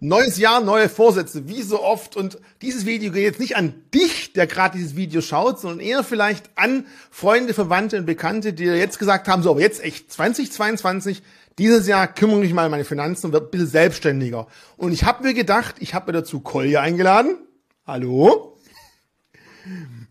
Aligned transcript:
Neues 0.00 0.38
Jahr, 0.38 0.60
neue 0.60 0.88
Vorsätze, 0.88 1.48
wie 1.48 1.62
so 1.62 1.82
oft. 1.82 2.14
Und 2.14 2.38
dieses 2.62 2.86
Video 2.86 3.10
geht 3.10 3.24
jetzt 3.24 3.40
nicht 3.40 3.56
an 3.56 3.74
dich, 3.92 4.32
der 4.32 4.46
gerade 4.46 4.78
dieses 4.78 4.94
Video 4.94 5.20
schaut, 5.20 5.58
sondern 5.58 5.80
eher 5.80 6.04
vielleicht 6.04 6.50
an 6.54 6.86
Freunde, 7.10 7.52
Verwandte 7.52 7.98
und 7.98 8.06
Bekannte, 8.06 8.52
die 8.52 8.64
jetzt 8.64 9.00
gesagt 9.00 9.26
haben, 9.26 9.42
so, 9.42 9.50
aber 9.50 9.60
jetzt 9.60 9.82
echt 9.82 10.12
2022, 10.12 11.22
dieses 11.58 11.88
Jahr 11.88 12.06
kümmere 12.06 12.44
ich 12.44 12.54
mal 12.54 12.66
um 12.66 12.70
meine 12.70 12.84
Finanzen 12.84 13.26
und 13.26 13.32
werde 13.32 13.46
ein 13.46 13.50
bisschen 13.50 13.66
selbstständiger. 13.66 14.46
Und 14.76 14.92
ich 14.92 15.02
habe 15.02 15.24
mir 15.24 15.34
gedacht, 15.34 15.74
ich 15.80 15.94
habe 15.94 16.12
mir 16.12 16.20
dazu 16.20 16.38
Kolja 16.38 16.80
eingeladen. 16.80 17.36
Hallo? 17.84 18.56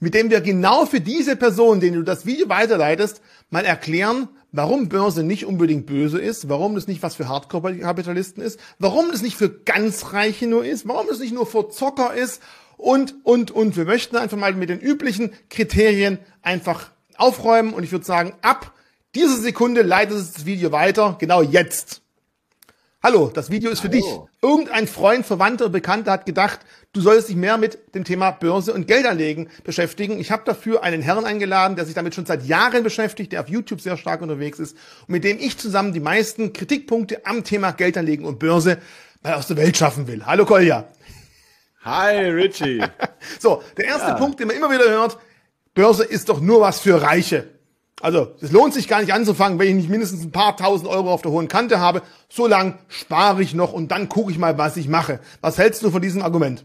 Mit 0.02 0.14
dem 0.14 0.30
wir 0.30 0.42
genau 0.42 0.86
für 0.86 1.00
diese 1.00 1.38
Person, 1.38 1.80
denen 1.80 1.96
du 1.96 2.04
das 2.04 2.26
Video 2.26 2.50
weiterleitest, 2.50 3.22
mal 3.50 3.64
erklären, 3.64 4.28
warum 4.52 4.90
Börse 4.90 5.24
nicht 5.24 5.46
unbedingt 5.46 5.86
böse 5.86 6.20
ist, 6.20 6.50
warum 6.50 6.76
das 6.76 6.88
nicht 6.88 7.04
was 7.04 7.16
für 7.16 7.28
Hardcore-Kapitalisten 7.28 8.42
ist, 8.42 8.60
warum 8.80 9.12
das 9.12 9.22
nicht 9.22 9.36
für 9.36 9.50
ganz 9.50 10.14
Reiche 10.14 10.48
nur 10.48 10.66
ist, 10.66 10.88
warum 10.88 11.08
das 11.08 11.20
nicht 11.20 11.34
nur 11.34 11.46
für 11.46 11.70
Zocker 11.70 12.14
ist 12.14 12.42
und, 12.78 13.16
und, 13.24 13.52
und. 13.52 13.76
Wir 13.76 13.86
möchten 13.86 14.16
einfach 14.16 14.38
mal 14.38 14.54
mit 14.54 14.70
den 14.70 14.80
üblichen 14.80 15.32
Kriterien 15.50 16.20
einfach 16.42 16.92
aufräumen 17.18 17.74
und 17.74 17.84
ich 17.84 17.92
würde 17.92 18.06
sagen, 18.06 18.34
ab 18.42 18.74
dieser 19.16 19.38
Sekunde 19.38 19.82
leitet 19.82 20.18
das 20.18 20.46
Video 20.46 20.72
weiter, 20.72 21.18
genau 21.20 21.42
jetzt. 21.42 22.02
Hallo, 23.08 23.32
das 23.34 23.50
Video 23.50 23.72
ist 23.72 23.80
für 23.80 23.88
Hallo. 23.88 24.28
dich. 24.34 24.42
Irgendein 24.42 24.86
Freund, 24.86 25.26
Verwandter, 25.26 25.70
Bekannter 25.70 26.12
hat 26.12 26.26
gedacht, 26.26 26.60
du 26.92 27.00
solltest 27.00 27.30
dich 27.30 27.38
mehr 27.38 27.56
mit 27.58 27.96
dem 27.96 28.04
Thema 28.04 28.32
Börse 28.32 28.74
und 28.74 28.86
Geldanlegen 28.86 29.50
beschäftigen. 29.64 30.20
Ich 30.20 30.30
habe 30.30 30.44
dafür 30.44 30.84
einen 30.84 31.02
Herrn 31.02 31.24
eingeladen, 31.24 31.78
der 31.78 31.86
sich 31.86 31.96
damit 31.96 32.16
schon 32.16 32.26
seit 32.26 32.44
Jahren 32.44 32.84
beschäftigt, 32.84 33.32
der 33.32 33.40
auf 33.40 33.48
YouTube 33.48 33.80
sehr 33.80 33.96
stark 33.96 34.22
unterwegs 34.22 34.60
ist 34.60 34.76
und 35.08 35.14
mit 35.14 35.24
dem 35.24 35.40
ich 35.40 35.58
zusammen 35.58 35.94
die 35.94 36.02
meisten 36.02 36.52
Kritikpunkte 36.52 37.26
am 37.26 37.46
Thema 37.46 37.72
Geldanlegen 37.72 38.26
und 38.26 38.40
Börse 38.40 38.78
mal 39.24 39.36
aus 39.36 39.48
der 39.48 39.56
Welt 39.56 39.78
schaffen 39.78 40.08
will. 40.08 40.26
Hallo 40.26 40.44
Kolja. 40.44 40.90
Hi 41.86 42.26
Richie. 42.26 42.84
so, 43.40 43.64
der 43.78 43.86
erste 43.86 44.10
ja. 44.10 44.16
Punkt, 44.16 44.42
den 44.42 44.48
man 44.48 44.58
immer 44.58 44.70
wieder 44.70 44.90
hört, 44.90 45.18
Börse 45.74 46.04
ist 46.04 46.28
doch 46.28 46.42
nur 46.42 46.60
was 46.60 46.82
für 46.82 47.02
Reiche. 47.02 47.57
Also, 48.00 48.36
es 48.42 48.52
lohnt 48.52 48.76
sich 48.76 48.88
gar 48.88 49.02
nicht 49.02 49.12
anzufangen, 49.12 49.58
wenn 49.58 49.70
ich 49.70 49.76
nicht 49.76 49.90
mindestens 49.90 50.24
ein 50.24 50.32
paar 50.32 50.56
tausend 50.56 50.88
Euro 50.88 51.12
auf 51.12 51.24
der 51.24 51.32
hohen 51.32 51.48
Kante 51.48 51.80
habe. 51.80 52.04
So 52.30 52.46
lang 52.46 52.78
spare 52.90 53.42
ich 53.42 53.56
noch 53.56 53.74
und 53.74 53.92
dann 53.92 54.08
gucke 54.08 54.32
ich 54.32 54.38
mal, 54.38 54.58
was 54.58 54.78
ich 54.78 54.88
mache. 54.88 55.20
Was 55.42 55.58
hältst 55.58 55.84
du 55.84 55.90
von 55.90 56.02
diesem 56.02 56.22
Argument? 56.22 56.64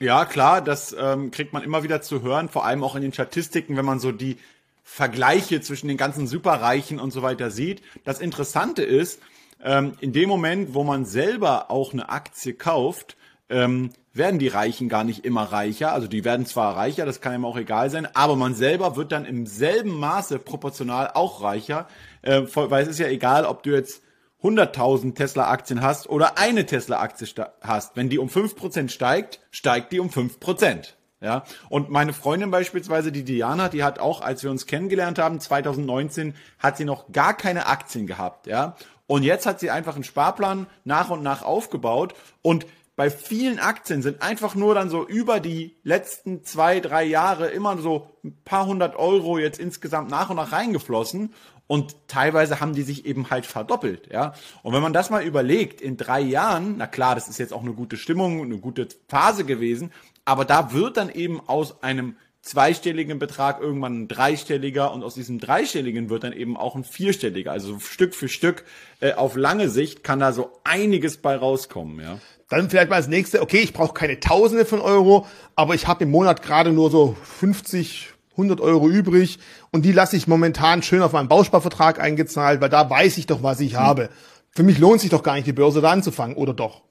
Ja, 0.00 0.26
klar, 0.26 0.60
das 0.60 0.94
ähm, 0.98 1.30
kriegt 1.30 1.52
man 1.52 1.62
immer 1.62 1.82
wieder 1.82 2.02
zu 2.02 2.20
hören, 2.20 2.48
vor 2.48 2.66
allem 2.66 2.84
auch 2.84 2.94
in 2.94 3.02
den 3.02 3.12
Statistiken, 3.12 3.76
wenn 3.76 3.84
man 3.86 4.00
so 4.00 4.12
die 4.12 4.38
Vergleiche 4.82 5.62
zwischen 5.62 5.88
den 5.88 5.96
ganzen 5.96 6.26
Superreichen 6.26 7.00
und 7.00 7.10
so 7.10 7.22
weiter 7.22 7.50
sieht. 7.50 7.80
Das 8.04 8.20
Interessante 8.20 8.82
ist, 8.82 9.20
ähm, 9.62 9.94
in 10.00 10.12
dem 10.12 10.28
Moment, 10.28 10.74
wo 10.74 10.84
man 10.84 11.06
selber 11.06 11.70
auch 11.70 11.92
eine 11.92 12.10
Aktie 12.10 12.52
kauft, 12.52 13.16
ähm, 13.48 13.92
werden 14.14 14.38
die 14.38 14.48
Reichen 14.48 14.88
gar 14.88 15.04
nicht 15.04 15.24
immer 15.24 15.42
reicher. 15.42 15.92
Also 15.92 16.06
die 16.06 16.24
werden 16.24 16.46
zwar 16.46 16.76
reicher, 16.76 17.04
das 17.04 17.20
kann 17.20 17.34
ihm 17.34 17.44
auch 17.44 17.56
egal 17.56 17.90
sein, 17.90 18.08
aber 18.14 18.36
man 18.36 18.54
selber 18.54 18.96
wird 18.96 19.12
dann 19.12 19.26
im 19.26 19.46
selben 19.46 19.98
Maße 19.98 20.38
proportional 20.38 21.10
auch 21.12 21.42
reicher, 21.42 21.88
äh, 22.22 22.42
weil 22.54 22.84
es 22.84 22.88
ist 22.88 23.00
ja 23.00 23.08
egal, 23.08 23.44
ob 23.44 23.64
du 23.64 23.70
jetzt 23.70 24.02
100.000 24.42 25.14
Tesla-Aktien 25.14 25.80
hast 25.80 26.08
oder 26.08 26.38
eine 26.38 26.66
Tesla-Aktie 26.66 27.28
hast. 27.60 27.96
Wenn 27.96 28.08
die 28.08 28.18
um 28.18 28.28
5% 28.28 28.88
steigt, 28.90 29.40
steigt 29.50 29.92
die 29.92 30.00
um 30.00 30.08
5%. 30.10 30.94
Ja, 31.20 31.44
und 31.70 31.88
meine 31.88 32.12
Freundin 32.12 32.50
beispielsweise, 32.50 33.10
die 33.10 33.24
Diana, 33.24 33.70
die 33.70 33.82
hat 33.82 33.98
auch, 33.98 34.20
als 34.20 34.42
wir 34.42 34.50
uns 34.50 34.66
kennengelernt 34.66 35.18
haben, 35.18 35.40
2019, 35.40 36.34
hat 36.58 36.76
sie 36.76 36.84
noch 36.84 37.10
gar 37.12 37.34
keine 37.34 37.66
Aktien 37.66 38.06
gehabt, 38.06 38.46
ja. 38.46 38.76
Und 39.06 39.22
jetzt 39.22 39.46
hat 39.46 39.58
sie 39.58 39.70
einfach 39.70 39.94
einen 39.94 40.04
Sparplan 40.04 40.66
nach 40.84 41.08
und 41.08 41.22
nach 41.22 41.42
aufgebaut 41.42 42.14
und 42.42 42.66
bei 42.96 43.10
vielen 43.10 43.58
Aktien 43.58 44.02
sind 44.02 44.22
einfach 44.22 44.54
nur 44.54 44.74
dann 44.74 44.88
so 44.88 45.06
über 45.06 45.40
die 45.40 45.76
letzten 45.82 46.44
zwei, 46.44 46.80
drei 46.80 47.04
Jahre 47.04 47.48
immer 47.48 47.76
so 47.78 48.08
ein 48.22 48.36
paar 48.44 48.66
hundert 48.66 48.96
Euro 48.96 49.38
jetzt 49.38 49.58
insgesamt 49.58 50.10
nach 50.10 50.30
und 50.30 50.36
nach 50.36 50.52
reingeflossen 50.52 51.34
und 51.66 51.96
teilweise 52.08 52.60
haben 52.60 52.74
die 52.74 52.82
sich 52.82 53.06
eben 53.06 53.30
halt 53.30 53.46
verdoppelt, 53.46 54.12
ja. 54.12 54.34
Und 54.62 54.74
wenn 54.74 54.82
man 54.82 54.92
das 54.92 55.10
mal 55.10 55.24
überlegt, 55.24 55.80
in 55.80 55.96
drei 55.96 56.20
Jahren, 56.20 56.76
na 56.76 56.86
klar, 56.86 57.14
das 57.14 57.28
ist 57.28 57.38
jetzt 57.38 57.52
auch 57.52 57.62
eine 57.62 57.72
gute 57.72 57.96
Stimmung, 57.96 58.42
eine 58.42 58.58
gute 58.58 58.86
Phase 59.08 59.44
gewesen, 59.44 59.90
aber 60.24 60.44
da 60.44 60.72
wird 60.72 60.96
dann 60.96 61.10
eben 61.10 61.40
aus 61.48 61.82
einem 61.82 62.16
zweistelligen 62.42 63.18
Betrag 63.18 63.60
irgendwann 63.60 64.02
ein 64.02 64.08
dreistelliger 64.08 64.92
und 64.92 65.02
aus 65.02 65.14
diesem 65.14 65.40
dreistelligen 65.40 66.10
wird 66.10 66.24
dann 66.24 66.34
eben 66.34 66.58
auch 66.58 66.76
ein 66.76 66.84
vierstelliger. 66.84 67.50
Also 67.50 67.78
Stück 67.78 68.14
für 68.14 68.28
Stück 68.28 68.64
äh, 69.00 69.14
auf 69.14 69.34
lange 69.34 69.70
Sicht 69.70 70.04
kann 70.04 70.20
da 70.20 70.32
so 70.32 70.52
einiges 70.62 71.16
bei 71.16 71.34
rauskommen, 71.36 72.00
ja. 72.00 72.18
Dann 72.48 72.68
vielleicht 72.70 72.90
mal 72.90 72.96
als 72.96 73.08
nächste, 73.08 73.42
okay, 73.42 73.58
ich 73.58 73.72
brauche 73.72 73.94
keine 73.94 74.20
Tausende 74.20 74.64
von 74.64 74.80
Euro, 74.80 75.26
aber 75.56 75.74
ich 75.74 75.86
habe 75.86 76.04
im 76.04 76.10
Monat 76.10 76.42
gerade 76.42 76.72
nur 76.72 76.90
so 76.90 77.16
50, 77.38 78.14
100 78.32 78.60
Euro 78.60 78.88
übrig 78.88 79.38
und 79.70 79.84
die 79.84 79.92
lasse 79.92 80.16
ich 80.16 80.26
momentan 80.26 80.82
schön 80.82 81.02
auf 81.02 81.12
meinen 81.12 81.28
Bausparvertrag 81.28 82.00
eingezahlt, 82.00 82.60
weil 82.60 82.68
da 82.68 82.88
weiß 82.88 83.18
ich 83.18 83.26
doch, 83.26 83.42
was 83.42 83.60
ich 83.60 83.74
hm. 83.74 83.80
habe. 83.80 84.10
Für 84.50 84.62
mich 84.62 84.78
lohnt 84.78 85.00
sich 85.00 85.10
doch 85.10 85.22
gar 85.22 85.34
nicht, 85.34 85.46
die 85.46 85.52
Börse 85.52 85.80
da 85.80 85.90
anzufangen, 85.90 86.36
oder 86.36 86.52
doch? 86.52 86.82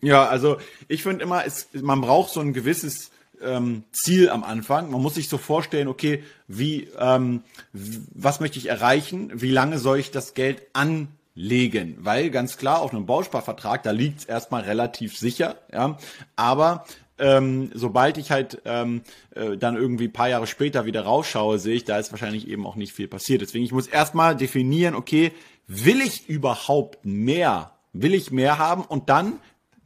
Ja, 0.00 0.26
also 0.26 0.58
ich 0.86 1.02
finde 1.02 1.24
immer, 1.24 1.44
es, 1.44 1.68
man 1.72 2.00
braucht 2.00 2.30
so 2.30 2.40
ein 2.40 2.52
gewisses 2.52 3.10
ähm, 3.42 3.84
Ziel 3.92 4.30
am 4.30 4.44
Anfang. 4.44 4.90
Man 4.90 5.02
muss 5.02 5.14
sich 5.14 5.28
so 5.28 5.38
vorstellen, 5.38 5.88
okay, 5.88 6.22
wie, 6.46 6.88
ähm, 6.98 7.42
was 7.72 8.40
möchte 8.40 8.58
ich 8.58 8.66
erreichen? 8.66 9.30
Wie 9.34 9.50
lange 9.50 9.78
soll 9.78 9.98
ich 9.98 10.10
das 10.10 10.34
Geld 10.34 10.62
anlegen? 11.38 11.96
Weil 12.00 12.30
ganz 12.30 12.56
klar, 12.56 12.80
auf 12.82 12.92
einem 12.92 13.06
Bausparvertrag, 13.06 13.82
da 13.82 13.90
liegt 13.90 14.20
es 14.20 14.24
erstmal 14.24 14.62
relativ 14.62 15.16
sicher, 15.16 15.56
ja. 15.72 15.96
Aber 16.36 16.84
ähm, 17.18 17.70
sobald 17.74 18.18
ich 18.18 18.30
halt 18.30 18.62
ähm, 18.64 19.02
äh, 19.34 19.56
dann 19.56 19.76
irgendwie 19.76 20.08
paar 20.08 20.28
Jahre 20.28 20.46
später 20.46 20.84
wieder 20.84 21.02
rausschaue, 21.02 21.58
sehe 21.58 21.74
ich, 21.74 21.84
da 21.84 21.98
ist 21.98 22.12
wahrscheinlich 22.12 22.48
eben 22.48 22.66
auch 22.66 22.76
nicht 22.76 22.92
viel 22.92 23.08
passiert. 23.08 23.42
Deswegen, 23.42 23.64
ich 23.64 23.72
muss 23.72 23.86
erstmal 23.86 24.36
definieren, 24.36 24.94
okay, 24.94 25.32
will 25.66 26.00
ich 26.00 26.28
überhaupt 26.28 27.04
mehr? 27.04 27.72
Will 27.92 28.14
ich 28.14 28.30
mehr 28.30 28.58
haben? 28.58 28.84
Und 28.84 29.08
dann 29.08 29.40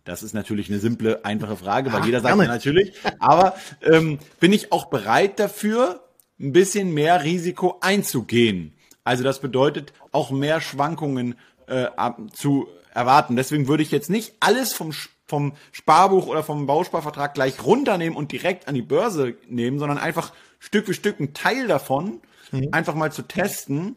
das 0.05 0.25
ist 0.25 0.35
natürlich 0.35 0.69
eine 0.69 0.81
simple, 0.81 1.25
einfache 1.25 1.57
Frage, 1.57 1.93
weil 1.93 2.01
Ach, 2.03 2.07
jeder 2.07 2.21
sagt 2.21 2.37
ja 2.37 2.49
natürlich. 2.49 2.93
Aber 3.21 3.55
ähm, 3.83 4.19
bin 4.41 4.53
ich 4.53 4.73
auch 4.73 4.87
bereit 4.87 5.39
dafür, 5.39 6.01
ein 6.41 6.53
bisschen 6.53 6.93
mehr 6.93 7.23
Risiko 7.23 7.79
einzugehen? 7.81 8.75
Also 9.05 9.25
das 9.25 9.41
bedeutet 9.41 9.93
auch 10.13 10.31
mehr 10.31 10.61
Schwankungen 10.61 11.37
äh, 11.67 11.87
zu 12.33 12.69
erwarten. 12.95 13.37
Deswegen 13.37 13.69
würde 13.69 13.83
ich 13.83 13.91
jetzt 13.91 14.11
nicht 14.11 14.35
alles 14.41 14.73
vom 14.73 14.93
vom 15.27 15.55
Sparbuch 15.71 16.27
oder 16.27 16.43
vom 16.43 16.67
Bausparvertrag 16.67 17.33
gleich 17.33 17.65
runternehmen 17.65 18.19
und 18.19 18.33
direkt 18.33 18.69
an 18.69 18.75
die 18.75 18.83
Börse 18.83 19.35
nehmen, 19.49 19.79
sondern 19.79 19.97
einfach 19.97 20.33
Stück 20.59 20.85
für 20.85 20.93
Stück 20.93 21.21
einen 21.21 21.33
Teil 21.33 21.67
davon 21.67 22.21
mhm. 22.51 22.69
einfach 22.73 22.95
mal 22.95 23.11
zu 23.13 23.23
testen, 23.23 23.97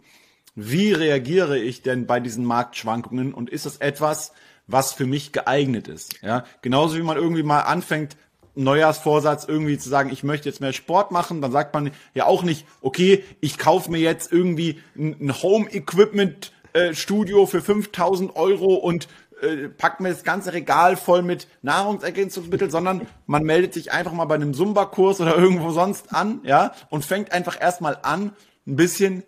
wie 0.55 0.93
reagiere 0.93 1.59
ich 1.59 1.81
denn 1.81 2.07
bei 2.07 2.21
diesen 2.21 2.45
Marktschwankungen 2.45 3.33
und 3.33 3.49
ist 3.49 3.65
das 3.65 3.77
etwas, 3.77 4.31
was 4.67 4.93
für 4.93 5.05
mich 5.05 5.33
geeignet 5.33 5.89
ist. 5.89 6.21
Ja, 6.21 6.45
genauso 6.61 6.97
wie 6.97 7.03
man 7.03 7.17
irgendwie 7.17 7.43
mal 7.43 7.61
anfängt, 7.61 8.15
Neujahrsvorsatz 8.55 9.45
irgendwie 9.45 9.77
zu 9.77 9.89
sagen, 9.89 10.09
ich 10.11 10.23
möchte 10.23 10.49
jetzt 10.49 10.61
mehr 10.61 10.73
Sport 10.73 11.11
machen, 11.11 11.41
dann 11.41 11.51
sagt 11.51 11.73
man 11.73 11.91
ja 12.13 12.25
auch 12.25 12.43
nicht, 12.43 12.65
okay, 12.81 13.23
ich 13.41 13.57
kaufe 13.57 13.91
mir 13.91 13.99
jetzt 13.99 14.31
irgendwie 14.31 14.81
ein 14.97 15.33
Home 15.41 15.67
Equipment 15.71 16.51
äh, 16.73 16.93
Studio 16.93 17.45
für 17.45 17.61
5000 17.61 18.35
Euro 18.35 18.75
und 18.75 19.07
äh, 19.41 19.69
packt 19.69 19.99
mir 19.99 20.09
das 20.09 20.23
ganze 20.23 20.53
Regal 20.53 20.95
voll 20.95 21.21
mit 21.21 21.47
Nahrungsergänzungsmitteln, 21.61 22.71
sondern 22.71 23.07
man 23.25 23.43
meldet 23.43 23.73
sich 23.73 23.91
einfach 23.91 24.13
mal 24.13 24.25
bei 24.25 24.35
einem 24.35 24.53
Zumba-Kurs 24.53 25.21
oder 25.21 25.37
irgendwo 25.37 25.71
sonst 25.71 26.13
an, 26.13 26.41
ja, 26.43 26.73
und 26.89 27.05
fängt 27.05 27.31
einfach 27.31 27.59
erstmal 27.59 27.97
an, 28.01 28.31
ein 28.67 28.75
bisschen 28.75 29.23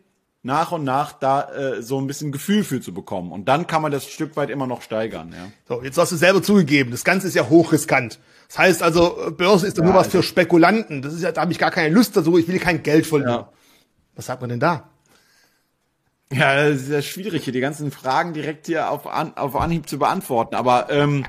nach 0.47 0.71
und 0.71 0.83
nach 0.83 1.13
da 1.13 1.51
äh, 1.51 1.83
so 1.83 1.99
ein 1.99 2.07
bisschen 2.07 2.31
Gefühl 2.31 2.63
für 2.63 2.81
zu 2.81 2.93
bekommen. 2.93 3.31
Und 3.31 3.45
dann 3.47 3.67
kann 3.67 3.83
man 3.83 3.91
das 3.91 4.09
Stück 4.09 4.35
weit 4.35 4.49
immer 4.49 4.65
noch 4.65 4.81
steigern. 4.81 5.31
Ja. 5.31 5.51
So, 5.67 5.83
jetzt 5.83 5.97
hast 5.97 6.11
du 6.11 6.15
selber 6.15 6.41
zugegeben, 6.41 6.89
das 6.89 7.03
Ganze 7.03 7.27
ist 7.27 7.35
ja 7.35 7.47
hochriskant. 7.47 8.17
Das 8.47 8.57
heißt 8.57 8.81
also, 8.81 9.33
Börse 9.37 9.67
ist 9.67 9.77
ja, 9.77 9.83
nur 9.83 9.93
was 9.93 10.07
für 10.07 10.23
Spekulanten. 10.23 11.01
Das 11.01 11.13
ist 11.13 11.21
ja, 11.21 11.31
da 11.33 11.41
habe 11.41 11.51
ich 11.51 11.59
gar 11.59 11.69
keine 11.69 11.93
Lust 11.93 12.15
dazu, 12.15 12.37
ich 12.37 12.47
will 12.47 12.59
kein 12.59 12.81
Geld 12.81 13.05
verlieren. 13.05 13.31
Ja. 13.31 13.51
Was 14.15 14.25
sagt 14.25 14.41
man 14.41 14.49
denn 14.49 14.59
da? 14.59 14.89
Ja, 16.31 16.69
das 16.69 16.81
ist 16.81 16.89
ja 16.89 17.01
schwierig, 17.01 17.43
hier 17.43 17.53
die 17.53 17.59
ganzen 17.59 17.91
Fragen 17.91 18.33
direkt 18.33 18.67
hier 18.67 18.89
auf, 18.89 19.05
An 19.05 19.35
auf 19.35 19.55
Anhieb 19.55 19.87
zu 19.87 19.99
beantworten. 19.99 20.55
Aber 20.55 20.89
ähm, 20.89 21.25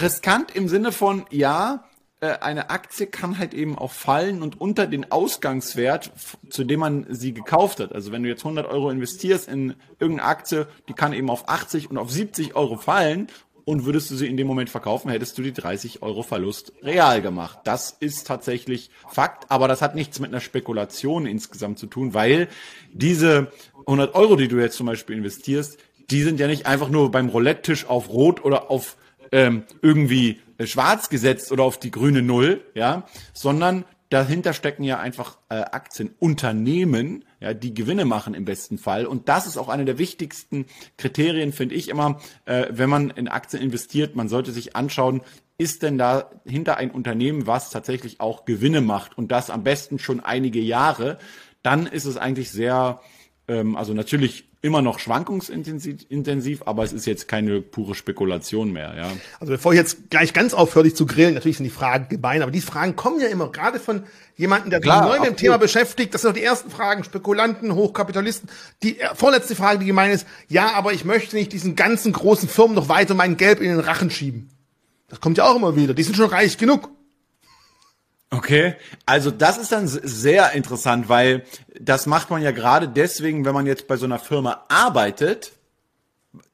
riskant 0.00 0.54
im 0.54 0.68
Sinne 0.68 0.92
von, 0.92 1.24
ja, 1.30 1.74
äh, 1.74 1.91
eine 2.22 2.70
Aktie 2.70 3.06
kann 3.06 3.38
halt 3.38 3.52
eben 3.52 3.76
auch 3.76 3.90
fallen 3.90 4.42
und 4.42 4.60
unter 4.60 4.86
den 4.86 5.10
Ausgangswert, 5.10 6.12
zu 6.50 6.62
dem 6.62 6.80
man 6.80 7.06
sie 7.10 7.34
gekauft 7.34 7.80
hat. 7.80 7.92
Also 7.92 8.12
wenn 8.12 8.22
du 8.22 8.28
jetzt 8.28 8.44
100 8.44 8.66
Euro 8.66 8.90
investierst 8.90 9.48
in 9.48 9.74
irgendeine 9.98 10.28
Aktie, 10.28 10.68
die 10.88 10.92
kann 10.92 11.12
eben 11.12 11.30
auf 11.30 11.48
80 11.48 11.90
und 11.90 11.98
auf 11.98 12.10
70 12.10 12.54
Euro 12.54 12.76
fallen 12.76 13.26
und 13.64 13.84
würdest 13.86 14.10
du 14.10 14.16
sie 14.16 14.28
in 14.28 14.36
dem 14.36 14.46
Moment 14.46 14.70
verkaufen, 14.70 15.10
hättest 15.10 15.36
du 15.36 15.42
die 15.42 15.52
30 15.52 16.02
Euro 16.02 16.22
Verlust 16.22 16.72
real 16.82 17.22
gemacht. 17.22 17.58
Das 17.64 17.90
ist 17.98 18.26
tatsächlich 18.26 18.90
Fakt, 19.08 19.50
aber 19.50 19.66
das 19.66 19.82
hat 19.82 19.96
nichts 19.96 20.20
mit 20.20 20.30
einer 20.30 20.40
Spekulation 20.40 21.26
insgesamt 21.26 21.80
zu 21.80 21.86
tun, 21.86 22.14
weil 22.14 22.48
diese 22.92 23.50
100 23.86 24.14
Euro, 24.14 24.36
die 24.36 24.48
du 24.48 24.58
jetzt 24.58 24.76
zum 24.76 24.86
Beispiel 24.86 25.16
investierst, 25.16 25.78
die 26.10 26.22
sind 26.22 26.38
ja 26.38 26.46
nicht 26.46 26.66
einfach 26.66 26.88
nur 26.88 27.10
beim 27.10 27.28
Roulette-Tisch 27.28 27.86
auf 27.86 28.10
Rot 28.10 28.44
oder 28.44 28.70
auf 28.70 28.96
ähm, 29.32 29.64
irgendwie 29.80 30.40
schwarz 30.66 31.08
gesetzt 31.08 31.52
oder 31.52 31.64
auf 31.64 31.78
die 31.78 31.90
grüne 31.90 32.22
Null, 32.22 32.62
ja, 32.74 33.04
sondern 33.32 33.84
dahinter 34.12 34.52
stecken 34.52 34.84
ja 34.84 34.98
einfach 34.98 35.38
äh, 35.48 35.54
Aktienunternehmen, 35.54 37.24
ja, 37.40 37.54
die 37.54 37.72
Gewinne 37.72 38.04
machen 38.04 38.34
im 38.34 38.44
besten 38.44 38.76
Fall. 38.76 39.06
Und 39.06 39.28
das 39.28 39.46
ist 39.46 39.56
auch 39.56 39.68
eine 39.68 39.84
der 39.84 39.98
wichtigsten 39.98 40.66
Kriterien, 40.98 41.52
finde 41.52 41.74
ich 41.74 41.88
immer, 41.88 42.20
äh, 42.44 42.66
wenn 42.70 42.90
man 42.90 43.10
in 43.10 43.28
Aktien 43.28 43.62
investiert. 43.62 44.14
Man 44.14 44.28
sollte 44.28 44.52
sich 44.52 44.76
anschauen, 44.76 45.22
ist 45.56 45.82
denn 45.82 45.96
da 45.96 46.30
hinter 46.44 46.76
ein 46.76 46.90
Unternehmen, 46.90 47.46
was 47.46 47.70
tatsächlich 47.70 48.20
auch 48.20 48.44
Gewinne 48.44 48.80
macht 48.80 49.16
und 49.16 49.32
das 49.32 49.48
am 49.48 49.62
besten 49.64 49.98
schon 49.98 50.20
einige 50.20 50.60
Jahre, 50.60 51.18
dann 51.62 51.86
ist 51.86 52.04
es 52.04 52.16
eigentlich 52.16 52.50
sehr, 52.50 53.00
ähm, 53.48 53.76
also 53.76 53.94
natürlich 53.94 54.51
immer 54.62 54.80
noch 54.80 55.00
schwankungsintensiv, 55.00 56.62
aber 56.66 56.84
es 56.84 56.92
ist 56.92 57.04
jetzt 57.04 57.26
keine 57.26 57.60
pure 57.60 57.96
Spekulation 57.96 58.72
mehr, 58.72 58.94
ja. 58.96 59.10
Also 59.40 59.52
bevor 59.52 59.72
ich 59.72 59.78
jetzt 59.78 60.08
gleich 60.08 60.32
ganz 60.32 60.54
aufhöre, 60.54 60.84
dich 60.84 60.94
zu 60.94 61.04
grillen, 61.04 61.34
natürlich 61.34 61.56
sind 61.56 61.64
die 61.64 61.70
Fragen 61.70 62.08
gemein, 62.08 62.42
aber 62.42 62.52
die 62.52 62.60
Fragen 62.60 62.94
kommen 62.94 63.20
ja 63.20 63.26
immer, 63.26 63.50
gerade 63.50 63.80
von 63.80 64.04
jemandem, 64.36 64.70
der 64.70 64.80
sich 64.80 64.88
neu 64.88 65.18
mit 65.18 65.28
dem 65.28 65.36
Thema 65.36 65.58
beschäftigt. 65.58 66.14
Das 66.14 66.22
sind 66.22 66.30
doch 66.30 66.38
die 66.38 66.44
ersten 66.44 66.70
Fragen, 66.70 67.02
Spekulanten, 67.02 67.74
Hochkapitalisten. 67.74 68.48
Die 68.84 69.00
äh, 69.00 69.14
vorletzte 69.16 69.56
Frage, 69.56 69.80
die 69.80 69.86
gemein 69.86 70.12
ist, 70.12 70.26
ja, 70.48 70.72
aber 70.74 70.92
ich 70.92 71.04
möchte 71.04 71.34
nicht 71.34 71.52
diesen 71.52 71.74
ganzen 71.74 72.12
großen 72.12 72.48
Firmen 72.48 72.76
noch 72.76 72.88
weiter 72.88 73.14
mein 73.14 73.36
Geld 73.36 73.58
in 73.58 73.68
den 73.68 73.80
Rachen 73.80 74.10
schieben. 74.10 74.48
Das 75.08 75.20
kommt 75.20 75.38
ja 75.38 75.44
auch 75.44 75.56
immer 75.56 75.74
wieder. 75.74 75.92
Die 75.92 76.04
sind 76.04 76.16
schon 76.16 76.30
reich 76.30 76.56
genug. 76.56 76.88
Okay, 78.32 78.76
also 79.04 79.30
das 79.30 79.58
ist 79.58 79.72
dann 79.72 79.86
sehr 79.86 80.52
interessant, 80.52 81.10
weil 81.10 81.44
das 81.78 82.06
macht 82.06 82.30
man 82.30 82.40
ja 82.40 82.50
gerade 82.50 82.88
deswegen, 82.88 83.44
wenn 83.44 83.52
man 83.52 83.66
jetzt 83.66 83.86
bei 83.86 83.98
so 83.98 84.06
einer 84.06 84.18
Firma 84.18 84.64
arbeitet, 84.68 85.52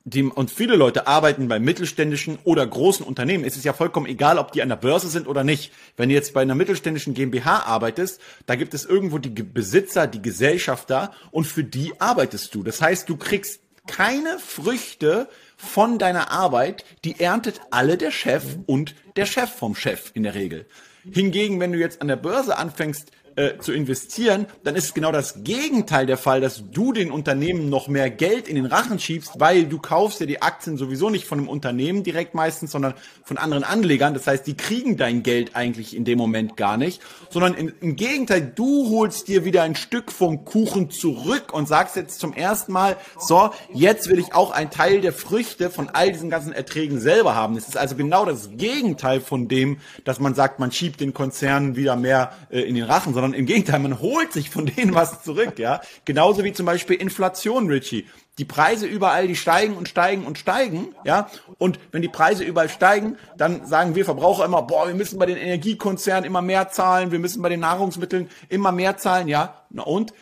die, 0.03 0.25
und 0.25 0.51
viele 0.51 0.75
Leute 0.75 1.07
arbeiten 1.07 1.47
bei 1.47 1.61
mittelständischen 1.61 2.41
oder 2.43 2.67
großen 2.67 3.07
Unternehmen. 3.07 3.45
Es 3.45 3.57
ist 3.57 3.65
ja 3.65 3.75
vollkommen 3.75 4.07
egal, 4.07 4.39
ob 4.39 4.51
die 4.51 4.63
an 4.63 4.71
der 4.71 4.77
Börse 4.77 5.07
sind 5.07 5.29
oder 5.29 5.45
nicht. 5.45 5.73
Wenn 5.97 6.09
du 6.09 6.17
jetzt 6.17 6.35
bei 6.35 6.43
einer 6.43 6.57
mittelständischen 6.57 7.15
GmbH 7.15 7.61
arbeitest, 7.61 8.21
da 8.47 8.57
gibt 8.57 8.75
es 8.75 8.85
irgendwo 8.85 9.19
die 9.19 9.31
Besitzer, 9.31 10.09
die 10.09 10.21
Gesellschafter 10.21 11.13
und 11.31 11.47
für 11.47 11.63
die 11.63 11.93
arbeitest 12.01 12.57
du. 12.57 12.65
Das 12.65 12.83
heißt, 12.83 13.09
du 13.09 13.17
kriegst 13.17 13.61
keine 13.87 14.41
Früchte 14.41 15.29
von 15.57 16.01
deiner 16.01 16.33
Arbeit, 16.33 16.85
die 17.05 17.21
erntet 17.21 17.61
alle 17.71 17.97
der 17.97 18.11
Chef 18.11 18.45
und 18.67 18.97
der 19.15 19.27
Chef 19.27 19.51
vom 19.51 19.77
Chef 19.77 20.11
in 20.15 20.25
der 20.25 20.35
Regel. 20.35 20.67
Hingegen, 21.13 21.61
wenn 21.61 21.73
du 21.73 21.79
jetzt 21.79 22.01
an 22.01 22.09
der 22.09 22.17
Börse 22.17 22.59
anfängst, 22.59 23.11
äh, 23.39 23.59
zu 23.59 23.73
investieren, 23.73 24.47
dann 24.65 24.75
ist 24.75 24.87
es 24.87 24.95
genau 24.95 25.13
das 25.13 25.45
Gegenteil 25.45 26.07
der 26.07 26.19
Fall, 26.19 26.41
dass 26.41 26.65
du 26.73 26.93
den 26.93 27.13
Unternehmen 27.13 27.69
noch 27.69 27.87
mehr 27.87 28.11
Geld 28.11 28.49
in 28.49 28.57
den 28.57 28.67
Rachen 28.67 28.99
schiebst, 28.99 29.35
weil 29.39 29.67
du 29.67 29.79
kaufst 29.79 30.19
ja 30.19 30.27
die 30.27 30.43
Aktien 30.43 30.77
sowieso 30.77 31.09
nicht 31.09 31.25
von 31.25 31.39
einem 31.39 31.49
Unternehmen 31.49 32.03
direkt 32.03 32.35
meistens, 32.35 32.73
sondern 32.73 32.95
von 33.23 33.39
anderen 33.39 33.63
Anlegern. 33.63 34.13
Das 34.13 34.27
heißt, 34.27 34.45
die 34.47 34.57
kriegen 34.57 34.97
dein 34.97 35.23
Geld 35.23 35.55
eigentlich 35.55 35.95
in 35.95 36.05
dem 36.05 36.19
Moment 36.19 36.57
gar 36.57 36.77
nicht, 36.77 37.01
sondern 37.31 37.55
in, 37.55 37.73
im 37.81 37.95
Gegenteil, 37.95 38.53
du 38.53 38.91
holst 38.91 39.29
dir 39.29 39.45
wieder 39.45 39.63
ein 39.63 39.77
Stück 39.77 40.11
vom 40.11 40.45
Kuchen 40.45 40.91
zurück 40.91 41.53
und 41.53 41.69
sagst 41.69 41.95
jetzt 41.95 42.19
zum 42.19 42.33
ersten 42.33 42.73
Mal, 42.73 42.97
so, 43.21 43.51
jetzt 43.73 44.09
will 44.09 44.19
ich 44.19 44.35
auch 44.35 44.51
einen 44.51 44.71
Teil 44.71 45.01
der 45.01 45.13
Früchte 45.13 45.71
von 45.71 45.89
all 45.91 46.11
diesen 46.11 46.29
ganzen 46.29 46.53
Erträgen 46.53 47.01
selber 47.01 47.37
haben. 47.37 47.57
Es 47.57 47.69
ist 47.69 47.77
also 47.77 47.95
genau 47.95 48.25
das 48.25 48.51
Gegenteil 48.57 49.21
von 49.21 49.47
dem, 49.47 49.79
dass 50.05 50.19
man 50.19 50.35
sagt, 50.35 50.59
man 50.59 50.73
schiebt 50.73 51.01
den 51.01 51.15
Konzernen 51.15 51.77
wieder 51.77 51.95
mehr 51.95 52.33
äh, 52.51 52.63
in 52.63 52.75
den 52.75 52.85
Rachen, 52.85 53.15
sondern 53.15 53.28
sondern 53.29 53.41
im 53.41 53.47
Gegenteil, 53.47 53.79
man 53.81 54.01
holt 54.01 54.33
sich 54.33 54.51
von 54.51 54.67
denen 54.67 54.95
was 54.95 55.23
zurück, 55.23 55.59
ja. 55.59 55.81
Genauso 56.05 56.45
wie 56.45 56.53
zum 56.53 56.67
Beispiel 56.67 56.97
Inflation, 56.97 57.69
Richie. 57.69 58.07
Die 58.39 58.45
Preise 58.45 58.87
überall, 58.87 59.27
die 59.27 59.37
steigen 59.37 59.77
und 59.77 59.89
steigen 59.89 60.25
und 60.25 60.39
steigen, 60.39 60.95
ja. 61.05 61.29
Und 61.59 61.79
wenn 61.93 62.03
die 62.03 62.09
Preise 62.09 62.45
überall 62.45 62.69
steigen, 62.69 63.17
dann 63.37 63.67
sagen 63.67 63.95
wir 63.95 64.05
Verbraucher 64.05 64.45
immer, 64.45 64.63
boah, 64.63 64.87
wir 64.87 64.95
müssen 64.95 65.19
bei 65.19 65.27
den 65.27 65.37
Energiekonzernen 65.37 66.25
immer 66.25 66.41
mehr 66.41 66.71
zahlen, 66.71 67.11
wir 67.11 67.19
müssen 67.19 67.43
bei 67.43 67.49
den 67.49 67.61
Nahrungsmitteln 67.61 68.31
immer 68.49 68.73
mehr 68.73 68.97
zahlen, 68.97 69.29
ja. 69.29 69.63
Na 69.71 69.83
und? 69.83 70.13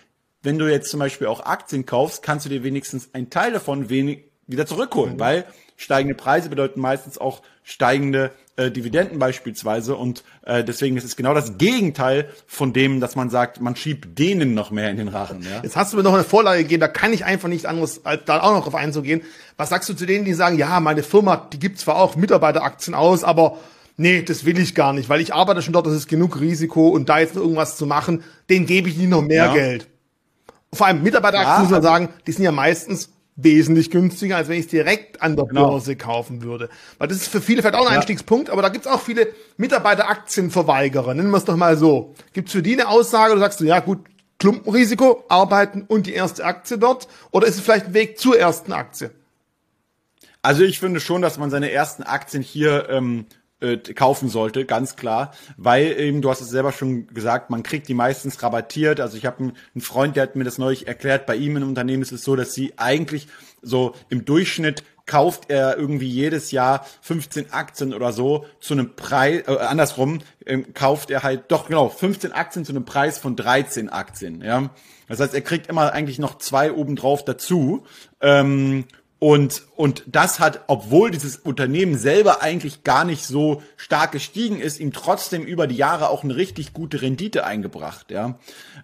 Wenn 0.43 0.59
du 0.59 0.71
jetzt 0.71 0.91
zum 0.91 1.01
Beispiel 1.01 1.27
auch 1.27 1.45
Aktien 1.45 1.87
kaufst, 1.87 2.23
kannst 2.23 2.47
du 2.47 2.51
dir 2.51 2.63
wenigstens 2.63 3.11
einen 3.13 3.31
Teil 3.31 3.53
davon 3.53 3.89
wenig 3.89 4.25
wieder 4.47 4.67
zurückholen, 4.67 5.19
weil 5.19 5.45
steigende 5.77 6.15
Preise 6.15 6.49
bedeuten 6.49 6.81
meistens 6.81 7.19
auch 7.19 7.43
steigende 7.63 8.31
äh, 8.57 8.71
Dividenden 8.71 9.19
beispielsweise 9.19 9.97
und 9.97 10.25
äh, 10.43 10.65
deswegen 10.65 10.97
ist 10.97 11.05
es 11.05 11.17
genau 11.17 11.35
das 11.35 11.59
Gegenteil 11.59 12.31
von 12.47 12.73
dem, 12.73 13.01
dass 13.01 13.15
man 13.17 13.29
sagt, 13.29 13.61
man 13.61 13.77
schiebt 13.77 14.19
denen 14.19 14.55
noch 14.55 14.71
mehr 14.71 14.91
in 14.91 14.97
den 14.97 15.09
Rachen. 15.09 15.43
Ja? 15.43 15.61
Jetzt 15.63 15.77
hast 15.77 15.93
du 15.93 15.99
mir 15.99 16.03
noch 16.03 16.15
eine 16.15 16.25
Vorlage 16.25 16.63
gegeben, 16.63 16.81
da 16.81 16.89
kann 16.89 17.13
ich 17.13 17.25
einfach 17.25 17.49
nicht 17.49 17.67
anderes, 17.67 18.07
als 18.07 18.23
da 18.25 18.41
auch 18.41 18.53
noch 18.53 18.65
drauf 18.65 18.75
einzugehen. 18.75 19.23
Was 19.57 19.69
sagst 19.69 19.89
du 19.89 19.95
zu 19.95 20.07
denen, 20.07 20.25
die 20.25 20.33
sagen, 20.33 20.57
ja, 20.59 20.81
meine 20.81 21.03
Firma, 21.03 21.37
die 21.37 21.59
gibt 21.59 21.79
zwar 21.79 21.97
auch 21.97 22.17
Mitarbeiteraktien 22.17 22.95
aus, 22.95 23.25
aber 23.25 23.59
nee, 23.97 24.23
das 24.23 24.45
will 24.45 24.59
ich 24.59 24.75
gar 24.75 24.93
nicht, 24.93 25.09
weil 25.09 25.21
ich 25.21 25.35
arbeite 25.35 25.61
schon 25.61 25.73
dort, 25.73 25.87
das 25.87 25.95
ist 25.95 26.09
genug 26.09 26.41
Risiko 26.41 26.89
und 26.89 27.09
da 27.09 27.19
jetzt 27.19 27.35
noch 27.35 27.43
irgendwas 27.43 27.77
zu 27.77 27.85
machen, 27.85 28.23
denen 28.49 28.67
gebe 28.67 28.89
ich 28.89 28.97
nicht 28.97 29.11
noch 29.11 29.23
mehr 29.23 29.47
ja. 29.47 29.53
Geld. 29.53 29.89
Vor 30.73 30.87
allem 30.87 31.03
Mitarbeiteraktien, 31.03 31.57
ja, 31.57 31.63
muss 31.63 31.71
man 31.71 31.83
sagen, 31.83 32.09
die 32.27 32.33
sind 32.33 32.45
ja 32.45 32.53
meistens 32.53 33.11
wesentlich 33.37 33.91
günstiger, 33.91 34.37
als 34.37 34.49
wenn 34.49 34.59
ich 34.59 34.65
es 34.65 34.71
direkt 34.71 35.23
an 35.23 35.37
der 35.37 35.45
genau. 35.45 35.71
Börse 35.71 35.95
kaufen 35.95 36.43
würde. 36.43 36.71
Weil 36.99 37.09
das 37.09 37.19
ist 37.19 37.29
für 37.29 37.43
viele 37.43 37.63
vielleicht 37.63 37.77
auch 37.77 37.87
ein 37.87 37.93
ja. 37.93 37.99
Einstiegspunkt, 37.99 38.51
aber 38.51 38.63
da 38.63 38.71
gibt's 38.71 38.87
auch 38.87 39.01
viele 39.01 39.29
Mitarbeiteraktienverweigerer, 39.59 41.15
nennen 41.15 41.31
wir 41.31 41.37
es 41.37 41.45
doch 41.45 41.57
mal 41.57 41.77
so. 41.77 42.15
Gibt's 42.33 42.53
für 42.53 42.63
die 42.63 42.73
eine 42.73 42.89
Aussage, 42.89 43.35
du 43.35 43.41
sagst 43.41 43.61
du, 43.61 43.65
ja 43.65 43.81
gut, 43.81 44.01
Klumpenrisiko, 44.39 45.25
arbeiten 45.29 45.85
und 45.87 46.07
die 46.07 46.15
erste 46.15 46.45
Aktie 46.45 46.79
dort? 46.79 47.09
Oder 47.31 47.47
ist 47.47 47.57
es 47.57 47.61
vielleicht 47.61 47.87
ein 47.87 47.95
Weg 47.95 48.19
zur 48.19 48.39
ersten 48.39 48.73
Aktie? 48.73 49.11
Also 50.43 50.63
ich 50.63 50.79
finde 50.79 51.01
schon, 51.01 51.23
dass 51.23 51.39
man 51.39 51.51
seine 51.51 51.71
ersten 51.71 52.03
Aktien 52.03 52.43
hier 52.43 52.89
ähm, 52.89 53.27
äh, 53.61 53.79
kaufen 53.79 54.29
sollte, 54.29 54.65
ganz 54.65 54.97
klar, 54.97 55.33
weil 55.57 55.99
eben, 55.99 56.23
du 56.23 56.31
hast 56.31 56.41
es 56.41 56.51
selber 56.51 56.73
schon 56.73 57.07
gesagt, 57.09 57.51
man 57.51 57.63
kriegt 57.63 57.89
die 57.89 57.95
meistens 57.95 58.43
rabattiert. 58.43 59.01
Also 59.01 59.17
ich 59.17 59.27
habe 59.27 59.39
einen, 59.39 59.53
einen 59.75 59.83
Freund, 59.83 60.17
der 60.17 60.25
hat 60.25 60.37
mir 60.37 60.45
das 60.45 60.59
neulich 60.59 60.87
erklärt, 60.87 61.27
bei 61.27 61.37
ihm 61.37 61.57
im 61.57 61.69
Unternehmen 61.69 62.03
ist 62.03 62.13
es 62.13 62.23
so, 62.23 62.37
dass 62.37 62.53
sie 62.53 62.75
eigentlich 62.77 63.29
so 63.63 63.95
im 64.09 64.25
Durchschnitt 64.25 64.85
kauft 65.07 65.51
er 65.51 65.79
irgendwie 65.79 66.09
jedes 66.09 66.51
Jahr 66.51 66.85
15 67.01 67.53
Aktien 67.53 67.95
oder 67.95 68.13
so 68.13 68.45
zu 68.61 68.75
einem 68.75 68.95
Preis, 68.97 69.45
äh, 69.47 69.57
andersrum, 69.57 70.19
ähm, 70.45 70.75
kauft 70.75 71.11
er 71.11 71.23
halt, 71.23 71.45
doch 71.49 71.69
genau, 71.69 71.89
15 71.89 72.33
Aktien 72.33 72.65
zu 72.65 72.73
einem 72.73 72.85
Preis 72.85 73.19
von 73.19 73.37
13 73.37 73.89
Aktien, 73.89 74.43
ja. 74.43 74.71
Das 75.09 75.21
heißt, 75.21 75.35
er 75.35 75.41
kriegt 75.41 75.69
immer 75.69 75.93
eigentlich 75.93 76.19
noch 76.19 76.39
zwei 76.39 76.73
obendrauf 76.73 77.25
dazu. 77.25 77.85
Ähm, 78.21 78.87
und, 79.19 79.63
und 79.77 80.03
das 80.07 80.41
hat, 80.41 80.65
obwohl 80.67 81.11
dieses 81.11 81.37
Unternehmen 81.37 81.97
selber 81.97 82.43
eigentlich 82.43 82.85
gar 82.85 83.05
nicht 83.05 83.25
so 83.25 83.63
stark 83.77 84.13
gestiegen 84.13 84.61
ist, 84.61 84.79
ihm 84.79 84.93
trotzdem 84.93 85.43
über 85.43 85.67
die 85.67 85.77
Jahre 85.77 86.11
auch 86.11 86.23
eine 86.23 86.37
richtig 86.37 86.75
gute 86.75 87.01
Rendite 87.01 87.45
eingebracht, 87.45 88.11
ja. 88.11 88.39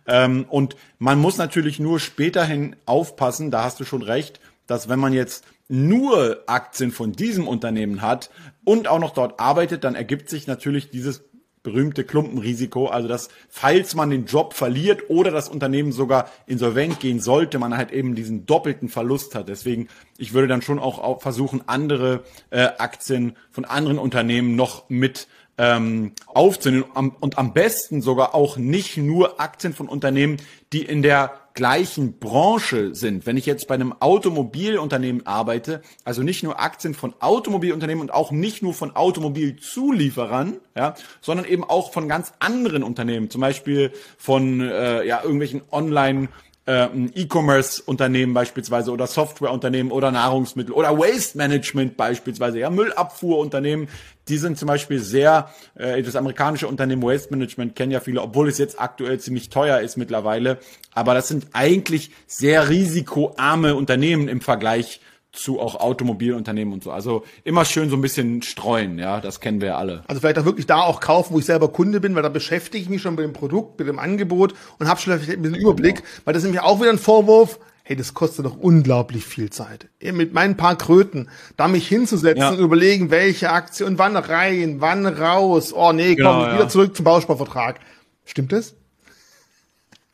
Ähm, 0.06 0.46
und 0.48 0.76
man 0.98 1.18
muss 1.18 1.36
natürlich 1.36 1.78
nur 1.78 2.00
späterhin 2.00 2.76
aufpassen, 2.86 3.50
da 3.50 3.64
hast 3.64 3.78
du 3.78 3.84
schon 3.84 4.02
recht, 4.02 4.40
dass 4.66 4.88
wenn 4.88 4.98
man 4.98 5.12
jetzt 5.12 5.44
nur 5.68 6.42
Aktien 6.46 6.92
von 6.92 7.12
diesem 7.12 7.46
Unternehmen 7.46 8.00
hat 8.00 8.30
und 8.64 8.88
auch 8.88 8.98
noch 8.98 9.12
dort 9.12 9.38
arbeitet, 9.38 9.84
dann 9.84 9.94
ergibt 9.94 10.30
sich 10.30 10.46
natürlich 10.46 10.90
dieses 10.90 11.24
berühmte 11.62 12.04
Klumpenrisiko, 12.04 12.86
also 12.86 13.08
dass 13.08 13.28
falls 13.48 13.94
man 13.94 14.10
den 14.10 14.26
Job 14.26 14.54
verliert 14.54 15.08
oder 15.08 15.30
das 15.30 15.48
Unternehmen 15.48 15.92
sogar 15.92 16.30
insolvent 16.46 17.00
gehen 17.00 17.20
sollte, 17.20 17.58
man 17.58 17.76
halt 17.76 17.92
eben 17.92 18.14
diesen 18.14 18.46
doppelten 18.46 18.88
Verlust 18.88 19.34
hat. 19.34 19.48
Deswegen, 19.48 19.88
ich 20.18 20.32
würde 20.32 20.48
dann 20.48 20.62
schon 20.62 20.78
auch 20.78 21.20
versuchen, 21.20 21.62
andere 21.66 22.24
äh, 22.50 22.68
Aktien 22.78 23.36
von 23.50 23.64
anderen 23.64 23.98
Unternehmen 23.98 24.56
noch 24.56 24.88
mit 24.88 25.28
ähm, 25.58 26.12
aufzunehmen 26.26 26.84
und 26.92 27.38
am 27.38 27.52
besten 27.52 28.00
sogar 28.00 28.34
auch 28.34 28.56
nicht 28.56 28.96
nur 28.96 29.40
Aktien 29.40 29.74
von 29.74 29.88
Unternehmen, 29.88 30.38
die 30.72 30.82
in 30.82 31.02
der 31.02 31.41
gleichen 31.54 32.18
Branche 32.18 32.94
sind. 32.94 33.26
Wenn 33.26 33.36
ich 33.36 33.46
jetzt 33.46 33.68
bei 33.68 33.74
einem 33.74 33.92
Automobilunternehmen 34.00 35.26
arbeite, 35.26 35.82
also 36.04 36.22
nicht 36.22 36.42
nur 36.42 36.60
Aktien 36.60 36.94
von 36.94 37.14
Automobilunternehmen 37.20 38.00
und 38.02 38.12
auch 38.12 38.30
nicht 38.30 38.62
nur 38.62 38.74
von 38.74 38.94
Automobilzulieferern, 38.96 40.58
ja, 40.76 40.94
sondern 41.20 41.46
eben 41.46 41.64
auch 41.64 41.92
von 41.92 42.08
ganz 42.08 42.32
anderen 42.38 42.82
Unternehmen, 42.82 43.30
zum 43.30 43.40
Beispiel 43.40 43.92
von 44.16 44.60
äh, 44.60 45.04
ja, 45.06 45.22
irgendwelchen 45.22 45.62
Online- 45.70 46.28
äh, 46.66 46.86
E-Commerce-Unternehmen 47.14 48.34
beispielsweise 48.34 48.92
oder 48.92 49.06
Softwareunternehmen 49.06 49.90
oder 49.90 50.10
Nahrungsmittel 50.10 50.72
oder 50.72 50.96
Waste 50.96 51.36
Management 51.36 51.96
beispielsweise, 51.96 52.60
ja, 52.60 52.70
Müllabfuhrunternehmen, 52.70 53.88
die 54.28 54.38
sind 54.38 54.56
zum 54.58 54.68
Beispiel 54.68 55.00
sehr, 55.00 55.50
äh, 55.74 56.02
das 56.02 56.14
amerikanische 56.14 56.68
Unternehmen 56.68 57.02
Waste 57.02 57.30
Management 57.30 57.74
kennen 57.74 57.90
ja 57.90 58.00
viele, 58.00 58.22
obwohl 58.22 58.48
es 58.48 58.58
jetzt 58.58 58.80
aktuell 58.80 59.18
ziemlich 59.18 59.50
teuer 59.50 59.80
ist 59.80 59.96
mittlerweile, 59.96 60.58
aber 60.92 61.14
das 61.14 61.28
sind 61.28 61.48
eigentlich 61.52 62.10
sehr 62.26 62.68
risikoarme 62.68 63.74
Unternehmen 63.74 64.28
im 64.28 64.40
Vergleich 64.40 65.00
zu 65.32 65.60
auch 65.60 65.76
Automobilunternehmen 65.76 66.74
und 66.74 66.84
so. 66.84 66.90
Also 66.90 67.24
immer 67.42 67.64
schön 67.64 67.88
so 67.88 67.96
ein 67.96 68.02
bisschen 68.02 68.42
streuen, 68.42 68.98
ja, 68.98 69.20
das 69.20 69.40
kennen 69.40 69.60
wir 69.60 69.68
ja 69.68 69.78
alle. 69.78 70.04
Also 70.06 70.20
vielleicht 70.20 70.38
auch 70.38 70.44
wirklich 70.44 70.66
da 70.66 70.82
auch 70.82 71.00
kaufen, 71.00 71.34
wo 71.34 71.38
ich 71.38 71.46
selber 71.46 71.68
Kunde 71.68 72.00
bin, 72.00 72.14
weil 72.14 72.22
da 72.22 72.28
beschäftige 72.28 72.82
ich 72.82 72.90
mich 72.90 73.02
schon 73.02 73.14
mit 73.14 73.24
dem 73.24 73.32
Produkt, 73.32 73.78
mit 73.78 73.88
dem 73.88 73.98
Angebot 73.98 74.54
und 74.78 74.88
habe 74.88 75.00
schon 75.00 75.18
vielleicht 75.18 75.38
ein 75.38 75.42
bisschen 75.42 75.58
Überblick, 75.58 75.96
genau. 75.96 76.08
weil 76.24 76.34
das 76.34 76.42
ist 76.42 76.48
nämlich 76.48 76.62
auch 76.62 76.80
wieder 76.80 76.90
ein 76.90 76.98
Vorwurf, 76.98 77.58
hey, 77.82 77.96
das 77.96 78.14
kostet 78.14 78.44
doch 78.44 78.56
unglaublich 78.56 79.24
viel 79.24 79.50
Zeit. 79.50 79.88
Mit 80.00 80.34
meinen 80.34 80.56
paar 80.56 80.76
Kröten, 80.76 81.30
da 81.56 81.66
mich 81.66 81.88
hinzusetzen 81.88 82.42
ja. 82.42 82.50
und 82.50 82.58
überlegen, 82.58 83.10
welche 83.10 83.50
Aktie 83.50 83.86
und 83.86 83.98
wann 83.98 84.16
rein, 84.16 84.76
wann 84.80 85.06
raus. 85.06 85.72
Oh 85.72 85.92
nee, 85.92 86.14
komm, 86.14 86.40
genau, 86.40 86.54
wieder 86.54 86.68
zurück 86.68 86.94
zum 86.94 87.04
Bausparvertrag. 87.04 87.80
Stimmt 88.24 88.52
das? 88.52 88.74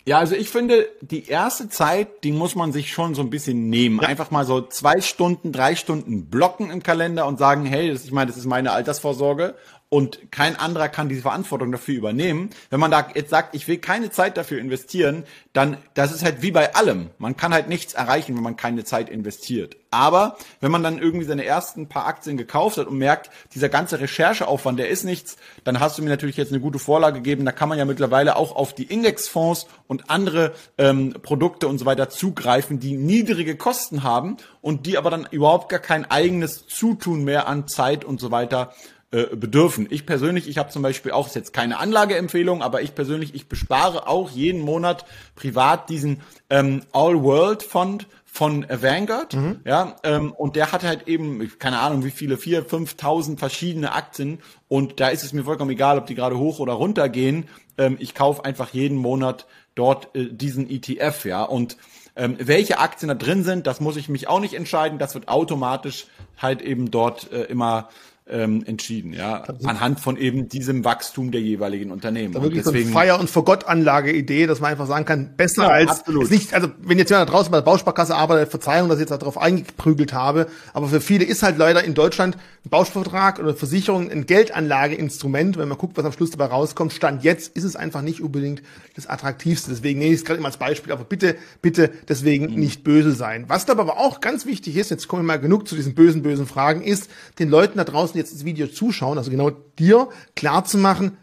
Ja, 0.09 0.21
also 0.21 0.35
ich 0.35 0.49
finde, 0.49 0.89
die 1.03 1.27
erste 1.27 1.69
Zeit, 1.69 2.25
die 2.25 2.33
muss 2.33 2.55
man 2.55 2.73
sich 2.73 2.91
schon 2.95 3.15
so 3.15 3.21
ein 3.21 3.29
bisschen 3.29 3.69
nehmen. 3.69 4.01
Ja. 4.01 4.09
Einfach 4.09 4.31
mal 4.31 4.47
so 4.47 4.63
zwei 4.63 5.03
Stunden, 5.03 5.53
drei 5.53 5.75
Stunden 5.75 6.31
blocken 6.31 6.71
im 6.71 6.83
Kalender 6.83 7.27
und 7.27 7.39
sagen, 7.39 7.67
hey, 7.67 7.93
das, 7.93 8.07
ich 8.07 8.11
meine, 8.11 8.29
das 8.29 8.39
ist 8.39 8.47
meine 8.47 8.73
Altersvorsorge 8.73 9.55
und 9.91 10.31
kein 10.31 10.57
anderer 10.57 10.89
kann 10.89 11.09
diese 11.09 11.23
Verantwortung 11.23 11.73
dafür 11.73 11.95
übernehmen. 11.95 12.51
Wenn 12.69 12.81
man 12.81 12.91
da 12.91 13.09
jetzt 13.15 13.31
sagt, 13.31 13.55
ich 13.55 13.67
will 13.69 13.79
keine 13.79 14.11
Zeit 14.11 14.37
dafür 14.37 14.59
investieren, 14.59 15.25
dann, 15.55 15.79
das 15.95 16.13
ist 16.13 16.23
halt 16.23 16.43
wie 16.43 16.51
bei 16.51 16.75
allem. 16.75 17.09
Man 17.17 17.39
kann 17.39 17.55
halt 17.55 17.69
nichts 17.69 17.95
erreichen, 17.95 18.37
wenn 18.37 18.43
man 18.43 18.57
keine 18.57 18.85
Zeit 18.85 19.09
investiert. 19.09 19.77
Aber 19.91 20.37
wenn 20.61 20.71
man 20.71 20.83
dann 20.83 20.99
irgendwie 20.99 21.25
seine 21.25 21.47
ersten 21.47 21.89
paar 21.89 22.07
Aktien 22.07 22.37
gekauft 22.37 22.77
hat 22.77 22.87
und 22.87 22.99
merkt, 22.99 23.31
dieser 23.55 23.71
ganze 23.71 23.99
Rechercheaufwand, 23.99 24.79
der 24.79 24.91
ist 24.91 25.05
nichts, 25.05 25.39
dann 25.65 25.81
hast 25.81 25.97
du 25.97 26.03
mir 26.03 26.11
natürlich 26.11 26.37
jetzt 26.37 26.53
eine 26.53 26.61
gute 26.61 26.79
Vorlage 26.79 27.17
gegeben. 27.21 27.47
Da 27.47 27.53
kann 27.53 27.71
man 27.71 27.79
ja 27.79 27.87
mittlerweile 27.87 28.37
auch 28.37 28.55
auf 28.55 28.75
die 28.75 28.85
Indexfonds 28.85 29.67
und 29.87 30.11
andere 30.11 30.53
ähm, 30.77 31.15
Produkte 31.23 31.67
und 31.67 31.79
so 31.79 31.87
weiter 31.87 32.11
zugreifen, 32.11 32.79
die 32.79 32.99
niedrige 32.99 33.57
Kosten 33.57 34.03
haben 34.03 34.37
und 34.61 34.85
die 34.85 34.99
aber 34.99 35.09
dann 35.09 35.27
überhaupt 35.31 35.71
gar 35.71 35.81
kein 35.81 36.05
eigenes 36.11 36.67
Zutun 36.67 37.25
mehr 37.25 37.49
an 37.49 37.67
Zeit 37.67 38.05
und 38.05 38.21
so 38.21 38.31
weiter 38.31 38.75
äh, 39.11 39.35
bedürfen. 39.35 39.87
Ich 39.89 40.05
persönlich, 40.05 40.49
ich 40.49 40.59
habe 40.59 40.69
zum 40.69 40.83
Beispiel 40.83 41.13
auch, 41.13 41.27
ist 41.27 41.35
jetzt 41.35 41.55
keine 41.55 41.79
Anlageempfehlung, 41.79 42.63
aber 42.63 42.83
ich 42.83 42.95
persönlich, 42.95 43.35
ich 43.35 43.49
bespare 43.49 44.07
auch 44.07 44.31
jeden 44.31 44.61
Monat 44.61 45.07
privat 45.35 45.89
diesen 45.89 46.21
ähm, 46.51 46.83
All-World-Fund 46.93 48.07
von 48.27 48.67
Vanguard, 48.69 49.33
mhm. 49.33 49.61
ja, 49.65 49.97
ähm, 50.03 50.33
und 50.33 50.57
der 50.57 50.73
hat 50.73 50.83
halt 50.83 51.09
eben, 51.09 51.51
keine 51.59 51.79
Ahnung, 51.79 52.05
wie 52.05 52.11
viele, 52.11 52.37
vier, 52.37 52.67
fünftausend 52.67 53.39
verschiedene 53.39 53.93
Aktien 53.93 54.41
und 54.69 55.01
da 55.01 55.09
ist 55.09 55.25
es 55.25 55.33
mir 55.33 55.45
vollkommen 55.45 55.71
egal, 55.71 55.97
ob 55.97 56.07
die 56.07 56.15
gerade 56.15 56.37
hoch 56.37 56.59
oder 56.59 56.75
runter 56.75 57.09
gehen. 57.09 57.49
Ähm, 57.79 57.97
ich 57.99 58.15
kaufe 58.15 58.45
einfach 58.45 58.75
jeden 58.75 58.99
Monat 58.99 59.47
dort 59.75 60.15
äh, 60.15 60.27
diesen 60.31 60.69
ETF, 60.69 61.25
ja, 61.25 61.45
und 61.45 61.79
ähm, 62.15 62.37
welche 62.39 62.79
Aktien 62.79 63.09
da 63.09 63.15
drin 63.15 63.43
sind, 63.43 63.67
das 63.67 63.81
muss 63.81 63.97
ich 63.97 64.11
mich 64.11 64.29
auch 64.29 64.41
nicht 64.41 64.53
entscheiden, 64.53 64.99
das 64.99 65.15
wird 65.15 65.29
automatisch 65.29 66.09
halt 66.37 66.61
eben 66.61 66.91
dort 66.91 67.33
äh, 67.33 67.45
immer 67.45 67.89
ähm, 68.31 68.63
entschieden, 68.67 69.13
ja, 69.13 69.43
anhand 69.65 70.01
von 70.01 70.17
eben 70.17 70.49
diesem 70.49 70.85
Wachstum 70.85 71.31
der 71.31 71.41
jeweiligen 71.41 71.91
Unternehmen. 71.91 72.35
Da 72.35 72.43
wirklich 72.43 72.63
deswegen, 72.63 72.91
so 72.91 72.99
eine 72.99 73.07
Feier- 73.07 73.21
und 73.21 73.31
Vergott-Anlage-Idee, 73.31 74.47
dass 74.47 74.61
man 74.61 74.73
einfach 74.73 74.87
sagen 74.87 75.05
kann, 75.05 75.37
besser 75.37 75.65
ja, 75.65 75.69
als 75.71 75.91
absolut. 75.91 76.31
nicht, 76.31 76.55
also 76.55 76.69
wenn 76.83 76.99
jetzt 76.99 77.11
jemand 77.11 77.29
da 77.29 77.33
draußen 77.33 77.51
bei 77.51 77.59
der 77.59 77.65
Bausparkasse 77.65 78.15
arbeitet, 78.15 78.51
Verzeihung, 78.51 78.89
dass 78.89 78.99
ich 78.99 79.09
jetzt 79.09 79.23
darauf 79.23 79.39
eingeprügelt 79.39 80.13
habe, 80.13 80.47
aber 80.73 80.89
für 80.89 81.01
viele 81.01 81.25
ist 81.25 81.43
halt 81.43 81.59
leider 81.59 81.83
in 81.83 81.95
Deutschland 81.95 82.37
ein 82.65 82.71
Bausparvertrag 82.71 83.39
oder 83.39 83.55
Versicherung 83.55 84.11
ein 84.11 84.27
Geldanlageinstrument, 84.27 85.57
wenn 85.57 85.69
man 85.69 85.79
guckt, 85.79 85.97
was 85.97 86.05
am 86.05 86.13
Schluss 86.13 86.31
dabei 86.31 86.47
rauskommt. 86.47 86.93
Stand 86.93 87.25
jetzt 87.25 87.57
ist 87.57 87.65
es 87.65 87.77
einfach 87.77 88.03
nicht 88.03 88.21
unbedingt 88.21 88.63
das 88.95 89.07
attraktivste. 89.07 89.71
Deswegen 89.71 89.99
nehme 89.99 90.13
ich 90.13 90.21
es 90.21 90.25
gerade 90.25 90.39
immer 90.39 90.49
als 90.49 90.59
Beispiel, 90.59 90.93
aber 90.93 91.05
bitte, 91.05 91.37
bitte 91.63 91.91
deswegen 92.09 92.53
mhm. 92.53 92.61
nicht 92.61 92.85
böse 92.85 93.13
sein. 93.13 93.45
Was 93.49 93.65
dabei 93.65 93.79
aber 93.79 93.99
auch 93.99 94.21
ganz 94.21 94.45
wichtig 94.45 94.77
ist, 94.77 94.91
jetzt 94.91 95.09
kommen 95.09 95.23
wir 95.23 95.27
mal 95.27 95.41
genug 95.41 95.69
zu 95.69 95.77
diesen 95.77 95.95
bösen, 95.95 96.23
bösen 96.23 96.47
Fragen, 96.47 96.83
ist, 96.83 97.09
den 97.39 97.49
Leuten 97.49 97.79
da 97.79 97.85
draußen 97.85 98.18
jetzt 98.19 98.35
das 98.35 98.45
Video 98.45 98.67
zuschauen, 98.67 99.19
also 99.19 99.31
genau 99.31 99.51
dir 99.51 100.09
klar 100.37 100.65
zu 100.65 100.79
machen, 100.79 101.17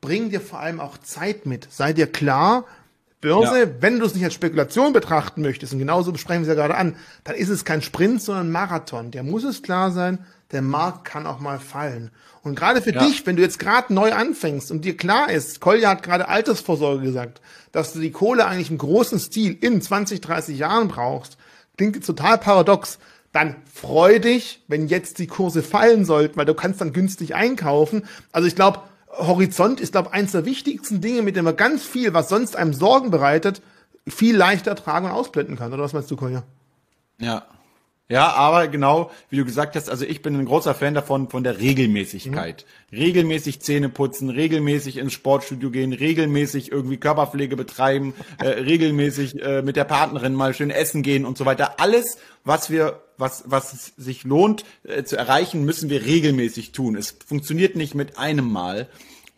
bring 0.00 0.30
dir 0.30 0.40
vor 0.40 0.60
allem 0.60 0.80
auch 0.80 0.98
Zeit 0.98 1.46
mit. 1.46 1.66
Sei 1.70 1.92
dir 1.92 2.06
klar, 2.06 2.64
Börse, 3.20 3.60
ja. 3.60 3.70
wenn 3.80 3.98
du 3.98 4.06
es 4.06 4.14
nicht 4.14 4.24
als 4.24 4.34
Spekulation 4.34 4.92
betrachten 4.92 5.42
möchtest, 5.42 5.72
und 5.72 5.80
genauso 5.80 6.12
besprechen 6.12 6.44
wir 6.44 6.52
es 6.52 6.56
ja 6.56 6.62
gerade 6.62 6.78
an, 6.78 6.94
dann 7.24 7.34
ist 7.34 7.48
es 7.48 7.64
kein 7.64 7.82
Sprint, 7.82 8.22
sondern 8.22 8.52
Marathon. 8.52 9.10
Der 9.10 9.24
muss 9.24 9.42
es 9.42 9.62
klar 9.62 9.90
sein, 9.90 10.24
der 10.52 10.62
Markt 10.62 11.04
kann 11.04 11.26
auch 11.26 11.40
mal 11.40 11.58
fallen. 11.58 12.10
Und 12.42 12.54
gerade 12.54 12.80
für 12.80 12.94
ja. 12.94 13.04
dich, 13.04 13.26
wenn 13.26 13.36
du 13.36 13.42
jetzt 13.42 13.58
gerade 13.58 13.92
neu 13.92 14.12
anfängst 14.12 14.70
und 14.70 14.84
dir 14.84 14.96
klar 14.96 15.30
ist, 15.30 15.60
Kolja 15.60 15.90
hat 15.90 16.04
gerade 16.04 16.28
Altersvorsorge 16.28 17.02
gesagt, 17.02 17.40
dass 17.72 17.92
du 17.92 17.98
die 17.98 18.12
Kohle 18.12 18.46
eigentlich 18.46 18.70
im 18.70 18.78
großen 18.78 19.18
Stil 19.18 19.58
in 19.60 19.82
20, 19.82 20.20
30 20.20 20.56
Jahren 20.56 20.88
brauchst, 20.88 21.36
klingt 21.76 22.04
total 22.06 22.38
paradox 22.38 22.98
dann 23.32 23.56
freu 23.72 24.18
dich, 24.18 24.62
wenn 24.68 24.88
jetzt 24.88 25.18
die 25.18 25.26
Kurse 25.26 25.62
fallen 25.62 26.04
sollten, 26.04 26.36
weil 26.36 26.46
du 26.46 26.54
kannst 26.54 26.80
dann 26.80 26.92
günstig 26.92 27.34
einkaufen. 27.34 28.04
Also 28.32 28.48
ich 28.48 28.54
glaube, 28.54 28.80
Horizont 29.10 29.80
ist, 29.80 29.92
glaube 29.92 30.12
eins 30.12 30.32
der 30.32 30.44
wichtigsten 30.44 31.00
Dinge, 31.00 31.22
mit 31.22 31.36
dem 31.36 31.44
man 31.44 31.56
ganz 31.56 31.84
viel, 31.84 32.14
was 32.14 32.28
sonst 32.28 32.56
einem 32.56 32.72
Sorgen 32.72 33.10
bereitet, 33.10 33.62
viel 34.06 34.36
leichter 34.36 34.74
tragen 34.74 35.06
und 35.06 35.12
ausblenden 35.12 35.56
kann. 35.56 35.72
Oder 35.72 35.82
was 35.82 35.92
meinst 35.92 36.10
du, 36.10 36.16
Kolja? 36.16 36.44
Ja, 37.18 37.46
ja, 38.10 38.32
aber 38.32 38.68
genau, 38.68 39.10
wie 39.28 39.36
du 39.36 39.44
gesagt 39.44 39.76
hast, 39.76 39.90
also 39.90 40.06
ich 40.06 40.22
bin 40.22 40.34
ein 40.34 40.46
großer 40.46 40.74
Fan 40.74 40.94
davon, 40.94 41.28
von 41.28 41.44
der 41.44 41.58
Regelmäßigkeit. 41.58 42.64
Mhm. 42.90 42.98
Regelmäßig 42.98 43.60
Zähne 43.60 43.90
putzen, 43.90 44.30
regelmäßig 44.30 44.96
ins 44.96 45.12
Sportstudio 45.12 45.70
gehen, 45.70 45.92
regelmäßig 45.92 46.72
irgendwie 46.72 46.96
Körperpflege 46.96 47.54
betreiben, 47.54 48.14
äh, 48.38 48.48
regelmäßig 48.48 49.42
äh, 49.42 49.60
mit 49.60 49.76
der 49.76 49.84
Partnerin 49.84 50.34
mal 50.34 50.54
schön 50.54 50.70
essen 50.70 51.02
gehen 51.02 51.26
und 51.26 51.36
so 51.36 51.44
weiter. 51.44 51.80
Alles, 51.80 52.16
was 52.44 52.70
wir, 52.70 53.02
was, 53.18 53.44
was 53.46 53.92
sich 53.98 54.24
lohnt 54.24 54.64
äh, 54.84 55.04
zu 55.04 55.18
erreichen, 55.18 55.66
müssen 55.66 55.90
wir 55.90 56.06
regelmäßig 56.06 56.72
tun. 56.72 56.96
Es 56.96 57.14
funktioniert 57.26 57.76
nicht 57.76 57.94
mit 57.94 58.16
einem 58.16 58.50
Mal. 58.50 58.88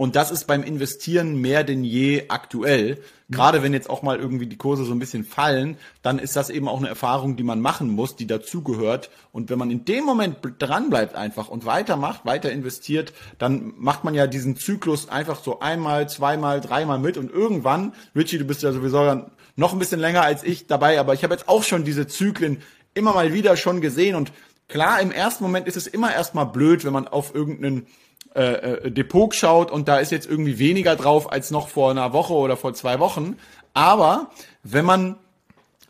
Und 0.01 0.17
das 0.17 0.31
ist 0.31 0.47
beim 0.47 0.63
Investieren 0.63 1.43
mehr 1.43 1.63
denn 1.63 1.85
je 1.85 2.25
aktuell. 2.29 3.03
Gerade 3.29 3.63
wenn 3.63 3.75
jetzt 3.75 3.91
auch 3.91 4.01
mal 4.01 4.19
irgendwie 4.19 4.47
die 4.47 4.57
Kurse 4.57 4.87
so 4.87 4.93
ein 4.93 4.99
bisschen 4.99 5.25
fallen, 5.25 5.77
dann 6.01 6.19
ist 6.19 6.37
das 6.37 6.49
eben 6.49 6.69
auch 6.69 6.79
eine 6.79 6.89
Erfahrung, 6.89 7.37
die 7.37 7.43
man 7.43 7.61
machen 7.61 7.91
muss, 7.91 8.17
die 8.17 8.27
dazugehört. 8.27 9.11
Und 9.31 9.51
wenn 9.51 9.59
man 9.59 9.71
in 9.71 9.85
dem 9.85 10.05
Moment 10.05 10.39
dran 10.59 10.89
bleibt 10.89 11.17
einfach 11.17 11.51
und 11.51 11.67
weitermacht, 11.67 12.25
weiter 12.25 12.51
investiert, 12.51 13.13
dann 13.37 13.75
macht 13.77 14.03
man 14.03 14.15
ja 14.15 14.27
diesen 14.27 14.57
Zyklus 14.57 15.11
einfach 15.11 15.43
so 15.45 15.61
einmal, 15.61 16.09
zweimal, 16.09 16.63
dreimal 16.63 16.99
mit 16.99 17.19
und 17.19 17.31
irgendwann, 17.31 17.93
Richie, 18.17 18.39
du 18.39 18.47
bist 18.47 18.63
ja 18.63 18.73
sowieso 18.73 19.27
noch 19.57 19.75
ein 19.75 19.79
bisschen 19.79 20.01
länger 20.01 20.23
als 20.23 20.45
ich 20.45 20.67
dabei, 20.67 20.99
aber 20.99 21.13
ich 21.13 21.25
habe 21.25 21.35
jetzt 21.35 21.47
auch 21.47 21.63
schon 21.63 21.85
diese 21.85 22.07
Zyklen 22.07 22.63
immer 22.95 23.13
mal 23.13 23.35
wieder 23.35 23.55
schon 23.59 23.83
gesehen 23.83 24.17
und 24.17 24.33
klar, 24.67 25.03
im 25.03 25.13
ersten 25.13 25.45
Moment 25.45 25.67
ist 25.67 25.77
es 25.77 25.87
immer 25.87 26.11
erstmal 26.11 26.47
blöd, 26.47 26.87
wenn 26.87 26.95
man 26.95 27.07
auf 27.07 27.35
irgendeinen 27.35 27.87
äh, 28.35 28.53
äh, 28.53 28.91
Depot 28.91 29.35
schaut 29.35 29.71
und 29.71 29.89
da 29.89 29.99
ist 29.99 30.13
jetzt 30.13 30.29
irgendwie 30.29 30.59
weniger 30.59 30.97
drauf 30.97 31.33
als 31.33 31.51
noch 31.51 31.69
vor 31.69 31.91
einer 31.91 32.13
Woche 32.13 32.33
oder 32.33 32.57
vor 32.57 32.75
zwei 32.75 33.01
Wochen. 33.01 33.37
Aber 33.75 34.31
wenn 34.63 34.85
man 34.85 35.17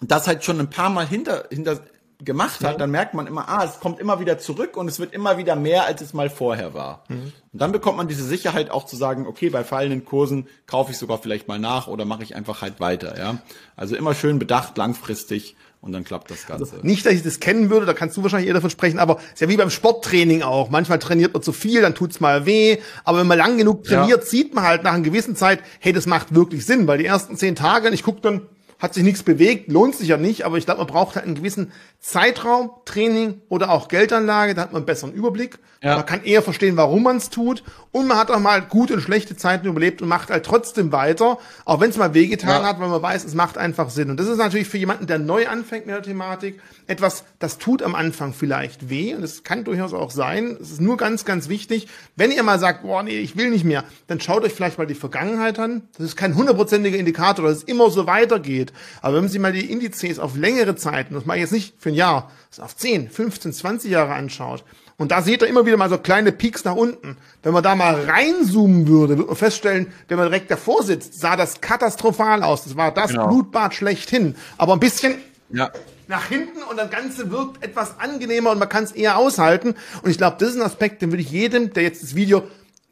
das 0.01 0.27
halt 0.27 0.45
schon 0.45 0.59
ein 0.59 0.71
paar 0.71 0.91
Mal 0.91 1.07
hinter, 1.07 1.45
hinter 1.51 1.81
gemacht 2.25 2.63
hat, 2.63 2.81
dann 2.81 2.91
merkt 2.91 3.15
man 3.15 3.27
immer, 3.27 3.49
ah, 3.49 3.65
es 3.65 3.81
kommt 3.81 3.99
immer 3.99 4.21
wieder 4.21 4.39
zurück 4.39 4.77
und 4.77 4.89
es 4.89 4.99
wird 4.99 5.13
immer 5.13 5.39
wieder 5.39 5.57
mehr, 5.57 5.87
als 5.87 6.01
es 6.01 6.13
mal 6.13 6.31
vorher 6.31 6.75
war. 6.75 7.05
Mhm. 7.09 7.33
Und 7.53 7.61
dann 7.61 7.73
bekommt 7.73 7.97
man 7.97 8.09
diese 8.09 8.25
Sicherheit 8.25 8.71
auch 8.71 8.85
zu 8.87 8.97
sagen, 8.97 9.27
okay, 9.27 9.51
bei 9.51 9.65
fallenden 9.65 10.05
Kursen 10.05 10.47
kaufe 10.67 10.93
ich 10.93 10.99
sogar 10.99 11.19
vielleicht 11.19 11.49
mal 11.49 11.59
nach 11.59 11.89
oder 11.89 12.05
mache 12.05 12.23
ich 12.23 12.37
einfach 12.37 12.63
halt 12.63 12.81
weiter, 12.81 13.19
ja. 13.19 13.39
Also 13.77 13.97
immer 13.97 14.15
schön 14.15 14.39
bedacht, 14.39 14.77
langfristig 14.77 15.57
und 15.83 15.93
dann 15.93 16.05
klappt 16.05 16.31
das 16.31 16.47
Ganze. 16.47 16.75
Also 16.75 16.87
nicht, 16.87 17.07
dass 17.07 17.15
ich 17.15 17.23
das 17.23 17.41
kennen 17.41 17.71
würde, 17.71 17.87
da 17.87 17.95
kannst 17.95 18.17
du 18.17 18.23
wahrscheinlich 18.23 18.49
eher 18.49 18.55
davon 18.55 18.71
sprechen, 18.71 18.99
aber 18.99 19.19
ist 19.33 19.41
ja 19.41 19.49
wie 19.49 19.57
beim 19.57 19.71
Sporttraining 19.71 20.43
auch. 20.43 20.69
Manchmal 20.69 20.99
trainiert 20.99 21.33
man 21.33 21.43
zu 21.43 21.53
viel, 21.53 21.81
dann 21.81 21.95
tut's 21.95 22.21
mal 22.21 22.45
weh, 22.45 22.79
aber 23.05 23.21
wenn 23.21 23.27
man 23.27 23.39
lang 23.39 23.57
genug 23.57 23.85
trainiert, 23.85 24.21
ja. 24.21 24.27
sieht 24.27 24.55
man 24.55 24.65
halt 24.65 24.83
nach 24.83 24.93
einer 24.93 25.03
gewissen 25.03 25.37
Zeit, 25.37 25.61
hey, 25.79 25.93
das 25.93 26.07
macht 26.07 26.35
wirklich 26.35 26.67
Sinn, 26.67 26.87
weil 26.87 26.99
die 26.99 27.07
ersten 27.07 27.37
zehn 27.37 27.55
Tage, 27.57 27.89
ich 27.91 28.03
guck 28.03 28.21
dann, 28.21 28.43
hat 28.79 28.95
sich 28.95 29.03
nichts 29.05 29.23
bewegt, 29.23 29.71
lohnt 29.71 29.95
sich 29.95 30.09
ja 30.09 30.17
nicht, 30.17 30.45
aber 30.45 30.57
ich 30.57 30.65
glaube, 30.65 30.79
man 30.79 30.87
braucht 30.87 31.17
halt 31.17 31.27
einen 31.27 31.35
gewissen 31.35 31.73
Zeitraum, 32.01 32.71
Training 32.87 33.43
oder 33.51 33.71
auch 33.71 33.89
Geldanlage, 33.89 34.55
da 34.55 34.63
hat 34.63 34.73
man 34.73 34.81
einen 34.81 34.87
besseren 34.87 35.13
Überblick. 35.13 35.59
Ja. 35.83 35.97
Man 35.97 36.07
kann 36.07 36.25
eher 36.25 36.43
verstehen, 36.43 36.77
warum 36.77 37.03
man 37.03 37.17
es 37.17 37.31
tut. 37.31 37.63
Und 37.93 38.07
man 38.07 38.19
hat 38.19 38.31
auch 38.31 38.39
mal 38.39 38.63
gute 38.63 38.95
und 38.95 39.01
schlechte 39.01 39.37
Zeiten 39.37 39.67
überlebt 39.67 40.01
und 40.01 40.09
macht 40.09 40.31
halt 40.31 40.45
trotzdem 40.45 40.93
weiter, 40.93 41.39
auch 41.65 41.81
wenn 41.81 41.91
es 41.91 41.97
mal 41.97 42.15
wehgetan 42.15 42.63
ja. 42.63 42.69
hat, 42.69 42.81
weil 42.81 42.89
man 42.89 43.03
weiß, 43.03 43.25
es 43.25 43.35
macht 43.35 43.59
einfach 43.59 43.91
Sinn. 43.91 44.11
Und 44.11 44.21
das 44.21 44.29
ist 44.29 44.39
natürlich 44.39 44.69
für 44.69 44.79
jemanden, 44.79 45.07
der 45.07 45.19
neu 45.19 45.49
anfängt 45.49 45.87
mit 45.87 45.95
der 45.95 46.03
Thematik, 46.03 46.61
etwas, 46.87 47.25
das 47.39 47.59
tut 47.59 47.83
am 47.83 47.95
Anfang 47.95 48.33
vielleicht 48.33 48.91
weh. 48.91 49.15
Und 49.15 49.23
es 49.23 49.43
kann 49.43 49.65
durchaus 49.65 49.93
auch 49.93 50.11
sein. 50.11 50.57
Es 50.61 50.71
ist 50.71 50.81
nur 50.81 50.97
ganz, 50.97 51.25
ganz 51.25 51.49
wichtig. 51.49 51.89
Wenn 52.15 52.31
ihr 52.31 52.43
mal 52.43 52.59
sagt, 52.59 52.83
boah, 52.83 53.03
nee, 53.03 53.19
ich 53.19 53.37
will 53.37 53.51
nicht 53.51 53.65
mehr, 53.65 53.85
dann 54.07 54.21
schaut 54.21 54.45
euch 54.45 54.53
vielleicht 54.53 54.79
mal 54.79 54.87
die 54.87 54.95
Vergangenheit 54.95 55.59
an. 55.59 55.83
Das 55.97 56.07
ist 56.07 56.17
kein 56.17 56.35
hundertprozentiger 56.35 56.99
Indikator, 56.99 57.47
dass 57.47 57.59
es 57.59 57.63
immer 57.65 57.91
so 57.91 58.07
weitergeht. 58.07 58.73
Aber 59.03 59.17
wenn 59.17 59.25
man 59.25 59.31
sich 59.31 59.41
mal 59.41 59.53
die 59.53 59.71
Indizes 59.71 60.19
auf 60.19 60.37
längere 60.37 60.77
Zeiten, 60.77 61.15
das 61.15 61.27
mache 61.27 61.39
ich 61.39 61.43
jetzt 61.43 61.53
nicht 61.53 61.75
für 61.79 61.90
ein 61.91 61.95
Jahr, 61.95 62.31
das 62.51 62.61
auf 62.61 62.77
10, 62.77 63.11
15, 63.11 63.53
20 63.53 63.91
Jahre 63.91 64.15
anschaut, 64.15 64.65
und 65.01 65.13
da 65.13 65.23
seht 65.23 65.41
ihr 65.41 65.49
immer 65.49 65.65
wieder 65.65 65.79
mal 65.79 65.89
so 65.89 65.97
kleine 65.97 66.31
Peaks 66.31 66.63
nach 66.65 66.75
unten. 66.75 67.17
Wenn 67.43 67.55
man 67.55 67.63
da 67.63 67.75
mal 67.75 68.05
reinzoomen 68.05 68.87
würde, 68.87 69.17
wird 69.17 69.29
man 69.29 69.37
feststellen, 69.37 69.91
wenn 70.09 70.19
man 70.19 70.27
direkt 70.27 70.51
davor 70.51 70.83
sitzt, 70.83 71.19
sah 71.19 71.37
das 71.37 71.63
katastrophal 71.63 72.43
aus. 72.43 72.65
Das 72.65 72.77
war 72.77 72.93
das 72.93 73.13
genau. 73.13 73.29
Blutbad 73.29 73.73
schlechthin. 73.73 74.35
Aber 74.59 74.75
ein 74.75 74.79
bisschen 74.79 75.15
ja. 75.49 75.71
nach 76.07 76.27
hinten 76.27 76.63
und 76.65 76.77
das 76.77 76.91
Ganze 76.91 77.31
wirkt 77.31 77.65
etwas 77.65 77.99
angenehmer 77.99 78.51
und 78.51 78.59
man 78.59 78.69
kann 78.69 78.85
es 78.85 78.93
eher 78.93 79.17
aushalten. 79.17 79.75
Und 80.03 80.11
ich 80.11 80.19
glaube, 80.19 80.37
das 80.39 80.51
ist 80.51 80.57
ein 80.57 80.63
Aspekt, 80.63 81.01
den 81.01 81.11
würde 81.11 81.23
ich 81.23 81.31
jedem, 81.31 81.73
der 81.73 81.83
jetzt 81.83 82.03
das 82.03 82.15
Video 82.15 82.43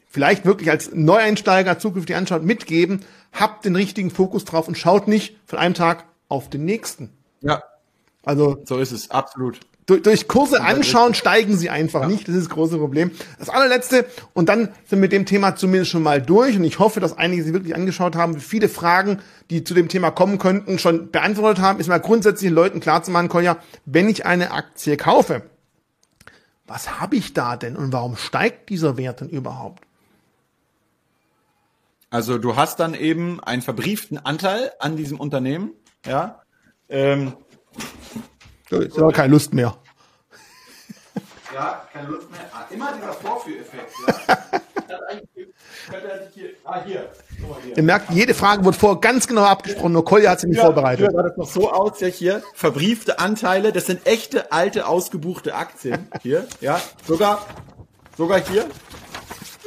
vielleicht 0.09 0.45
wirklich 0.45 0.71
als 0.71 0.89
Neueinsteiger 0.91 1.77
zukünftig 1.77 2.15
anschaut, 2.15 2.41
mitgeben. 2.41 3.05
Habt 3.33 3.65
den 3.65 3.75
richtigen 3.75 4.09
Fokus 4.09 4.45
drauf 4.45 4.67
und 4.67 4.79
schaut 4.79 5.07
nicht 5.07 5.37
von 5.45 5.59
einem 5.59 5.75
Tag 5.75 6.05
auf 6.27 6.49
den 6.49 6.65
nächsten. 6.65 7.11
Ja. 7.41 7.61
Also. 8.23 8.61
So 8.65 8.77
ist 8.77 8.91
es, 8.91 9.11
absolut 9.11 9.59
durch, 9.89 10.03
durch 10.03 10.27
Kurse 10.27 10.61
anschauen 10.61 11.13
steigen 11.15 11.57
sie 11.57 11.69
einfach 11.69 12.01
ja. 12.01 12.07
nicht. 12.07 12.27
Das 12.27 12.35
ist 12.35 12.45
das 12.45 12.49
große 12.53 12.77
Problem. 12.77 13.11
Das 13.39 13.49
allerletzte, 13.49 14.05
und 14.33 14.47
dann 14.49 14.65
sind 14.65 14.91
wir 14.91 14.97
mit 14.99 15.11
dem 15.11 15.25
Thema 15.25 15.55
zumindest 15.55 15.91
schon 15.91 16.03
mal 16.03 16.21
durch. 16.21 16.55
Und 16.55 16.63
ich 16.63 16.79
hoffe, 16.79 16.99
dass 16.99 17.17
einige 17.17 17.43
sie 17.43 17.53
wirklich 17.53 17.75
angeschaut 17.75 18.15
haben, 18.15 18.39
viele 18.39 18.69
Fragen, 18.69 19.19
die 19.49 19.63
zu 19.63 19.73
dem 19.73 19.89
Thema 19.89 20.11
kommen 20.11 20.37
könnten, 20.37 20.77
schon 20.77 21.11
beantwortet 21.11 21.63
haben. 21.63 21.79
Ist 21.79 21.87
mal 21.87 21.99
grundsätzlich 21.99 22.49
den 22.49 22.55
Leuten 22.55 22.79
klar 22.79 23.03
zu 23.03 23.11
machen, 23.11 23.29
Kolja, 23.29 23.57
wenn 23.85 24.09
ich 24.09 24.25
eine 24.25 24.51
Aktie 24.51 24.95
kaufe, 24.95 25.41
was 26.67 26.99
habe 26.99 27.15
ich 27.15 27.33
da 27.33 27.57
denn 27.57 27.75
und 27.75 27.91
warum 27.91 28.15
steigt 28.15 28.69
dieser 28.69 28.95
Wert 28.95 29.21
denn 29.21 29.29
überhaupt? 29.29 29.83
Also 32.11 32.37
du 32.37 32.55
hast 32.55 32.79
dann 32.79 32.93
eben 32.93 33.39
einen 33.39 33.63
verbrieften 33.63 34.17
Anteil 34.17 34.71
an 34.79 34.95
diesem 34.95 35.19
Unternehmen, 35.19 35.71
ja. 36.05 36.41
Ähm, 36.89 37.33
Jetzt 38.69 38.97
aber 38.97 39.11
keine 39.11 39.31
Lust 39.33 39.53
mehr. 39.53 39.75
Ja, 41.53 41.83
keine 41.91 42.09
Lust 42.09 42.29
mehr. 42.29 42.39
Ah, 42.53 42.65
immer 42.69 42.93
dieser 42.93 43.13
Vorführeffekt. 43.13 43.91
Ja. 44.07 44.37
ah, 46.63 46.83
hier. 46.85 47.09
hier. 47.63 47.77
Ihr 47.77 47.83
merkt, 47.83 48.11
jede 48.11 48.33
Frage 48.33 48.63
wird 48.63 48.75
vor 48.75 49.01
ganz 49.01 49.27
genau 49.27 49.43
abgesprochen, 49.43 49.93
nur 49.93 50.05
Kolja 50.05 50.31
hat 50.31 50.39
sie 50.39 50.47
nicht 50.47 50.57
ja, 50.57 50.65
vorbereitet. 50.65 51.11
Sah 51.11 51.23
das 51.23 51.37
noch 51.37 51.47
so 51.47 51.71
aus, 51.71 51.99
ja 51.99 52.07
hier, 52.07 52.43
verbriefte 52.53 53.19
Anteile, 53.19 53.71
das 53.71 53.87
sind 53.87 54.05
echte, 54.05 54.51
alte, 54.51 54.87
ausgebuchte 54.87 55.55
Aktien. 55.55 56.07
Hier, 56.21 56.47
ja, 56.61 56.79
sogar, 57.07 57.45
sogar 58.15 58.39
hier, 58.39 58.67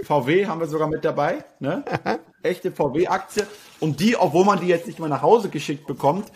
VW 0.04 0.46
haben 0.46 0.60
wir 0.60 0.68
sogar 0.68 0.88
mit 0.88 1.04
dabei, 1.04 1.44
ne? 1.60 1.84
Echte 2.42 2.72
VW-Aktie. 2.72 3.46
Und 3.78 4.00
die, 4.00 4.16
obwohl 4.16 4.44
man 4.44 4.60
die 4.60 4.66
jetzt 4.66 4.86
nicht 4.86 4.98
mal 4.98 5.08
nach 5.08 5.22
Hause 5.22 5.48
geschickt 5.48 5.86
bekommt, 5.86 6.26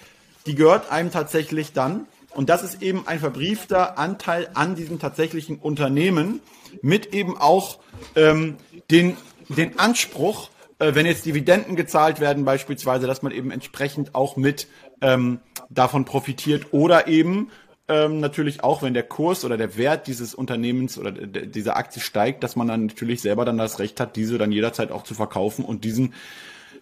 die 0.46 0.54
gehört 0.54 0.90
einem 0.92 1.10
tatsächlich 1.10 1.72
dann 1.72 2.06
und 2.36 2.50
das 2.50 2.62
ist 2.62 2.82
eben 2.82 3.06
ein 3.06 3.18
verbriefter 3.18 3.98
Anteil 3.98 4.48
an 4.54 4.74
diesem 4.74 4.98
tatsächlichen 4.98 5.58
Unternehmen 5.58 6.40
mit 6.82 7.14
eben 7.14 7.36
auch 7.36 7.78
ähm, 8.14 8.56
den, 8.90 9.16
den 9.48 9.78
Anspruch, 9.78 10.50
äh, 10.78 10.94
wenn 10.94 11.06
jetzt 11.06 11.24
Dividenden 11.24 11.76
gezahlt 11.76 12.20
werden 12.20 12.44
beispielsweise, 12.44 13.06
dass 13.06 13.22
man 13.22 13.32
eben 13.32 13.50
entsprechend 13.50 14.14
auch 14.14 14.36
mit 14.36 14.68
ähm, 15.00 15.40
davon 15.70 16.04
profitiert 16.04 16.66
oder 16.72 17.08
eben 17.08 17.50
ähm, 17.88 18.20
natürlich 18.20 18.62
auch, 18.62 18.82
wenn 18.82 18.94
der 18.94 19.04
Kurs 19.04 19.44
oder 19.44 19.56
der 19.56 19.76
Wert 19.76 20.06
dieses 20.06 20.34
Unternehmens 20.34 20.98
oder 20.98 21.12
dieser 21.12 21.76
Aktie 21.76 22.02
steigt, 22.02 22.42
dass 22.42 22.56
man 22.56 22.68
dann 22.68 22.86
natürlich 22.86 23.22
selber 23.22 23.44
dann 23.44 23.58
das 23.58 23.78
Recht 23.78 23.98
hat, 24.00 24.16
diese 24.16 24.36
dann 24.36 24.52
jederzeit 24.52 24.90
auch 24.90 25.04
zu 25.04 25.14
verkaufen 25.14 25.64
und 25.64 25.84
diesen 25.84 26.14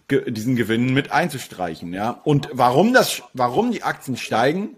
diesen 0.07 0.55
Gewinn 0.55 0.93
mit 0.93 1.11
einzustreichen, 1.11 1.91
ja. 1.91 2.21
Und 2.23 2.49
warum 2.51 2.93
das, 2.93 3.23
warum 3.33 3.71
die 3.71 3.81
Aktien 3.81 4.17
steigen, 4.17 4.75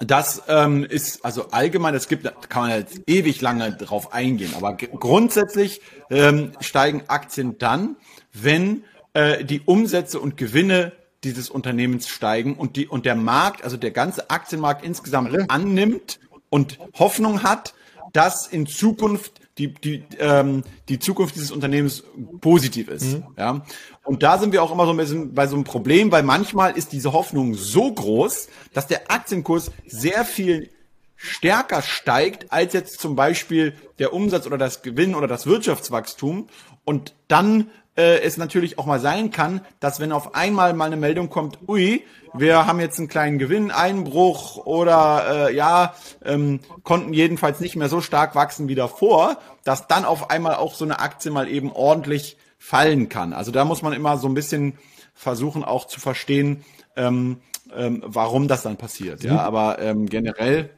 das 0.00 0.42
ähm, 0.48 0.84
ist 0.84 1.24
also 1.24 1.50
allgemein, 1.50 1.94
es 1.94 2.08
gibt, 2.08 2.24
kann 2.48 2.68
man 2.68 2.70
jetzt 2.78 3.00
ewig 3.06 3.40
lange 3.40 3.72
drauf 3.72 4.12
eingehen, 4.12 4.52
aber 4.56 4.74
grundsätzlich 4.76 5.80
ähm, 6.10 6.52
steigen 6.60 7.04
Aktien 7.08 7.58
dann, 7.58 7.96
wenn 8.32 8.84
äh, 9.12 9.44
die 9.44 9.60
Umsätze 9.60 10.18
und 10.18 10.36
Gewinne 10.36 10.92
dieses 11.22 11.48
Unternehmens 11.48 12.08
steigen 12.08 12.54
und 12.54 12.76
die 12.76 12.86
und 12.86 13.06
der 13.06 13.14
Markt, 13.14 13.64
also 13.64 13.76
der 13.76 13.90
ganze 13.90 14.30
Aktienmarkt 14.30 14.84
insgesamt 14.84 15.50
annimmt 15.50 16.20
und 16.50 16.78
Hoffnung 16.98 17.42
hat, 17.42 17.74
dass 18.12 18.46
in 18.46 18.66
Zukunft 18.66 19.40
die, 19.58 19.72
die, 19.72 20.04
ähm, 20.18 20.64
die 20.88 20.98
Zukunft 20.98 21.36
dieses 21.36 21.50
Unternehmens 21.50 22.02
positiv 22.40 22.88
ist. 22.88 23.14
Mhm. 23.14 23.24
Ja? 23.36 23.62
Und 24.02 24.22
da 24.22 24.38
sind 24.38 24.52
wir 24.52 24.62
auch 24.62 24.72
immer 24.72 24.84
so 24.86 24.90
ein 24.90 24.96
bisschen 24.96 25.34
bei 25.34 25.46
so 25.46 25.54
einem 25.54 25.64
Problem, 25.64 26.10
weil 26.10 26.22
manchmal 26.22 26.76
ist 26.76 26.92
diese 26.92 27.12
Hoffnung 27.12 27.54
so 27.54 27.92
groß, 27.92 28.48
dass 28.72 28.86
der 28.86 29.10
Aktienkurs 29.10 29.70
sehr 29.86 30.24
viel 30.24 30.70
stärker 31.16 31.82
steigt 31.82 32.52
als 32.52 32.72
jetzt 32.72 33.00
zum 33.00 33.16
Beispiel 33.16 33.74
der 33.98 34.12
Umsatz 34.12 34.46
oder 34.46 34.58
das 34.58 34.82
Gewinn 34.82 35.14
oder 35.14 35.28
das 35.28 35.46
Wirtschaftswachstum. 35.46 36.48
Und 36.84 37.14
dann 37.28 37.70
äh, 37.96 38.20
es 38.20 38.36
natürlich 38.36 38.78
auch 38.78 38.86
mal 38.86 39.00
sein 39.00 39.30
kann, 39.30 39.60
dass 39.80 40.00
wenn 40.00 40.12
auf 40.12 40.34
einmal 40.34 40.74
mal 40.74 40.86
eine 40.86 40.96
Meldung 40.96 41.30
kommt, 41.30 41.58
ui, 41.68 42.04
wir 42.32 42.66
haben 42.66 42.80
jetzt 42.80 42.98
einen 42.98 43.08
kleinen 43.08 43.38
Gewinneinbruch 43.38 44.56
oder 44.56 45.48
äh, 45.48 45.54
ja, 45.54 45.94
ähm, 46.24 46.60
konnten 46.82 47.12
jedenfalls 47.12 47.60
nicht 47.60 47.76
mehr 47.76 47.88
so 47.88 48.00
stark 48.00 48.34
wachsen 48.34 48.68
wie 48.68 48.74
davor, 48.74 49.38
dass 49.62 49.86
dann 49.86 50.04
auf 50.04 50.30
einmal 50.30 50.56
auch 50.56 50.74
so 50.74 50.84
eine 50.84 50.98
Aktie 50.98 51.30
mal 51.30 51.48
eben 51.48 51.70
ordentlich 51.70 52.36
fallen 52.58 53.08
kann. 53.08 53.32
Also 53.32 53.52
da 53.52 53.64
muss 53.64 53.82
man 53.82 53.92
immer 53.92 54.18
so 54.18 54.26
ein 54.26 54.34
bisschen 54.34 54.78
versuchen 55.14 55.62
auch 55.62 55.86
zu 55.86 56.00
verstehen, 56.00 56.64
ähm, 56.96 57.40
ähm, 57.74 58.02
warum 58.04 58.48
das 58.48 58.62
dann 58.62 58.76
passiert. 58.76 59.22
Ja, 59.22 59.40
aber 59.40 59.78
ähm, 59.78 60.06
generell 60.06 60.70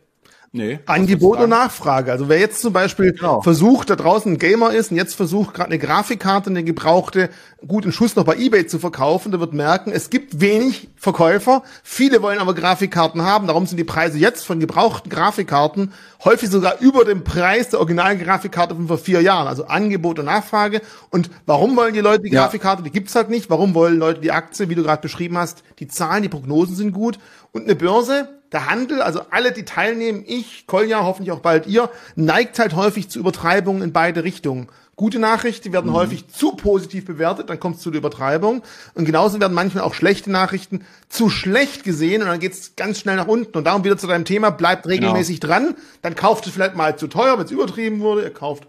Nee. 0.56 0.78
Angebot 0.86 1.38
und 1.38 1.50
Nachfrage. 1.50 2.10
Also 2.10 2.30
wer 2.30 2.38
jetzt 2.38 2.62
zum 2.62 2.72
Beispiel 2.72 3.12
genau. 3.12 3.42
versucht, 3.42 3.90
da 3.90 3.96
draußen 3.96 4.32
ein 4.32 4.38
Gamer 4.38 4.72
ist 4.72 4.90
und 4.90 4.96
jetzt 4.96 5.14
versucht, 5.14 5.52
gerade 5.52 5.68
eine 5.68 5.78
Grafikkarte, 5.78 6.48
eine 6.48 6.64
gebrauchte, 6.64 7.28
guten 7.66 7.92
Schuss 7.92 8.16
noch 8.16 8.24
bei 8.24 8.36
Ebay 8.36 8.66
zu 8.66 8.78
verkaufen, 8.78 9.32
der 9.32 9.40
wird 9.40 9.52
merken, 9.52 9.92
es 9.92 10.08
gibt 10.08 10.40
wenig 10.40 10.88
Verkäufer. 10.96 11.62
Viele 11.82 12.22
wollen 12.22 12.38
aber 12.38 12.54
Grafikkarten 12.54 13.20
haben. 13.20 13.46
Darum 13.48 13.66
sind 13.66 13.76
die 13.76 13.84
Preise 13.84 14.16
jetzt 14.16 14.46
von 14.46 14.58
gebrauchten 14.58 15.10
Grafikkarten 15.10 15.92
häufig 16.24 16.48
sogar 16.48 16.80
über 16.80 17.04
dem 17.04 17.22
Preis 17.22 17.68
der 17.68 17.80
originalen 17.80 18.18
Grafikkarte 18.18 18.74
von 18.74 18.88
vor 18.88 18.96
vier 18.96 19.20
Jahren. 19.20 19.48
Also 19.48 19.66
Angebot 19.66 20.18
und 20.18 20.24
Nachfrage. 20.24 20.80
Und 21.10 21.28
warum 21.44 21.76
wollen 21.76 21.92
die 21.92 22.00
Leute 22.00 22.22
die 22.22 22.30
Grafikkarte? 22.30 22.82
Die 22.82 22.90
gibt's 22.90 23.14
halt 23.14 23.28
nicht. 23.28 23.50
Warum 23.50 23.74
wollen 23.74 23.98
Leute 23.98 24.22
die 24.22 24.32
Aktie? 24.32 24.70
Wie 24.70 24.74
du 24.74 24.82
gerade 24.82 25.02
beschrieben 25.02 25.36
hast, 25.36 25.64
die 25.80 25.86
Zahlen, 25.88 26.22
die 26.22 26.30
Prognosen 26.30 26.76
sind 26.76 26.92
gut. 26.92 27.18
Und 27.52 27.64
eine 27.64 27.76
Börse, 27.76 28.28
der 28.52 28.70
Handel, 28.70 29.02
also 29.02 29.20
alle, 29.30 29.52
die 29.52 29.64
teilnehmen, 29.64 30.24
ich, 30.26 30.66
Kolja, 30.66 31.04
hoffentlich 31.04 31.32
auch 31.32 31.40
bald 31.40 31.66
ihr, 31.66 31.90
neigt 32.14 32.58
halt 32.58 32.74
häufig 32.74 33.08
zu 33.08 33.18
Übertreibungen 33.18 33.82
in 33.82 33.92
beide 33.92 34.24
Richtungen. 34.24 34.68
Gute 34.96 35.18
Nachrichten 35.18 35.74
werden 35.74 35.90
mhm. 35.90 35.94
häufig 35.96 36.28
zu 36.28 36.52
positiv 36.52 37.04
bewertet, 37.04 37.50
dann 37.50 37.60
kommt 37.60 37.76
es 37.76 37.82
zu 37.82 37.90
der 37.90 37.98
Übertreibung. 37.98 38.62
Und 38.94 39.04
genauso 39.04 39.38
werden 39.40 39.52
manchmal 39.52 39.84
auch 39.84 39.92
schlechte 39.92 40.30
Nachrichten 40.30 40.86
zu 41.10 41.28
schlecht 41.28 41.84
gesehen 41.84 42.22
und 42.22 42.28
dann 42.28 42.40
geht 42.40 42.54
es 42.54 42.76
ganz 42.76 43.00
schnell 43.00 43.16
nach 43.16 43.26
unten. 43.26 43.58
Und 43.58 43.64
darum 43.64 43.84
wieder 43.84 43.98
zu 43.98 44.06
deinem 44.06 44.24
Thema, 44.24 44.50
bleibt 44.50 44.84
genau. 44.84 44.94
regelmäßig 44.94 45.40
genau. 45.40 45.52
dran. 45.52 45.74
Dann 46.00 46.14
kauft 46.14 46.46
es 46.46 46.52
vielleicht 46.54 46.76
mal 46.76 46.96
zu 46.96 47.08
teuer, 47.08 47.36
wenn 47.36 47.44
es 47.44 47.50
übertrieben 47.50 48.00
wurde. 48.00 48.22
Ihr 48.22 48.32
kauft 48.32 48.66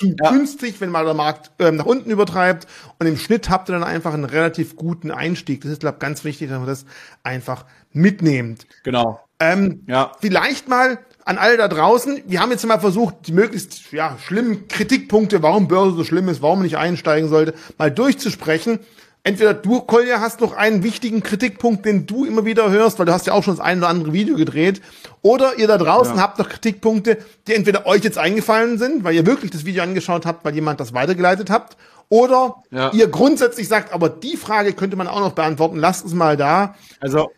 zu 0.00 0.14
ja. 0.18 0.30
günstig, 0.30 0.80
wenn 0.80 0.90
mal 0.90 1.04
der 1.04 1.14
Markt 1.14 1.50
ähm, 1.58 1.76
nach 1.76 1.86
unten 1.86 2.10
übertreibt. 2.10 2.66
Und 2.98 3.06
im 3.06 3.16
Schnitt 3.16 3.50
habt 3.50 3.68
ihr 3.68 3.72
dann 3.72 3.84
einfach 3.84 4.14
einen 4.14 4.24
relativ 4.24 4.76
guten 4.76 5.10
Einstieg. 5.10 5.60
Das 5.60 5.70
ist, 5.70 5.80
glaube 5.80 5.96
ich, 5.96 6.00
ganz 6.00 6.24
wichtig, 6.24 6.48
dass 6.48 6.58
man 6.58 6.66
das 6.66 6.86
einfach 7.22 7.66
mitnehmt. 7.92 8.66
Genau. 8.82 9.20
Ähm, 9.38 9.84
ja. 9.86 10.12
Vielleicht 10.20 10.68
mal 10.68 10.98
an 11.24 11.38
alle 11.38 11.56
da 11.56 11.68
draußen. 11.68 12.22
Wir 12.26 12.40
haben 12.40 12.50
jetzt 12.50 12.66
mal 12.66 12.80
versucht, 12.80 13.26
die 13.26 13.32
möglichst 13.32 13.92
ja, 13.92 14.16
schlimmen 14.22 14.68
Kritikpunkte, 14.68 15.42
warum 15.42 15.68
Börse 15.68 15.96
so 15.96 16.04
schlimm 16.04 16.28
ist, 16.28 16.42
warum 16.42 16.58
man 16.58 16.64
nicht 16.64 16.78
einsteigen 16.78 17.28
sollte, 17.28 17.54
mal 17.78 17.90
durchzusprechen. 17.90 18.80
Entweder 19.22 19.52
du, 19.52 19.80
Kolja, 19.82 20.20
hast 20.20 20.40
noch 20.40 20.54
einen 20.54 20.82
wichtigen 20.82 21.22
Kritikpunkt, 21.22 21.84
den 21.84 22.06
du 22.06 22.24
immer 22.24 22.46
wieder 22.46 22.70
hörst, 22.70 22.98
weil 22.98 23.04
du 23.04 23.12
hast 23.12 23.26
ja 23.26 23.34
auch 23.34 23.44
schon 23.44 23.56
das 23.56 23.64
ein 23.64 23.78
oder 23.78 23.88
andere 23.88 24.14
Video 24.14 24.34
gedreht. 24.34 24.80
Oder 25.20 25.58
ihr 25.58 25.66
da 25.66 25.76
draußen 25.76 26.16
ja. 26.16 26.22
habt 26.22 26.38
noch 26.38 26.48
Kritikpunkte, 26.48 27.18
die 27.46 27.54
entweder 27.54 27.86
euch 27.86 28.02
jetzt 28.02 28.16
eingefallen 28.16 28.78
sind, 28.78 29.04
weil 29.04 29.14
ihr 29.14 29.26
wirklich 29.26 29.50
das 29.50 29.66
Video 29.66 29.82
angeschaut 29.82 30.24
habt, 30.24 30.44
weil 30.44 30.54
jemand 30.54 30.80
das 30.80 30.94
weitergeleitet 30.94 31.50
habt. 31.50 31.76
Oder 32.08 32.56
ja. 32.70 32.90
ihr 32.92 33.08
grundsätzlich 33.08 33.68
sagt, 33.68 33.92
aber 33.92 34.08
die 34.08 34.38
Frage 34.38 34.72
könnte 34.72 34.96
man 34.96 35.06
auch 35.06 35.20
noch 35.20 35.32
beantworten. 35.32 35.76
Lasst 35.76 36.06
es 36.06 36.14
mal 36.14 36.38
da. 36.38 36.74
Also 36.98 37.30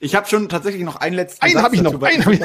ich 0.00 0.16
habe 0.16 0.28
schon 0.28 0.48
tatsächlich 0.48 0.82
noch 0.82 0.96
einen 0.96 1.14
letzten 1.14 1.44
einen 1.44 1.62
habe 1.62 1.76
ich 1.76 1.82
noch. 1.82 2.02
Einen 2.02 2.24
hab 2.24 2.32
ich, 2.32 2.40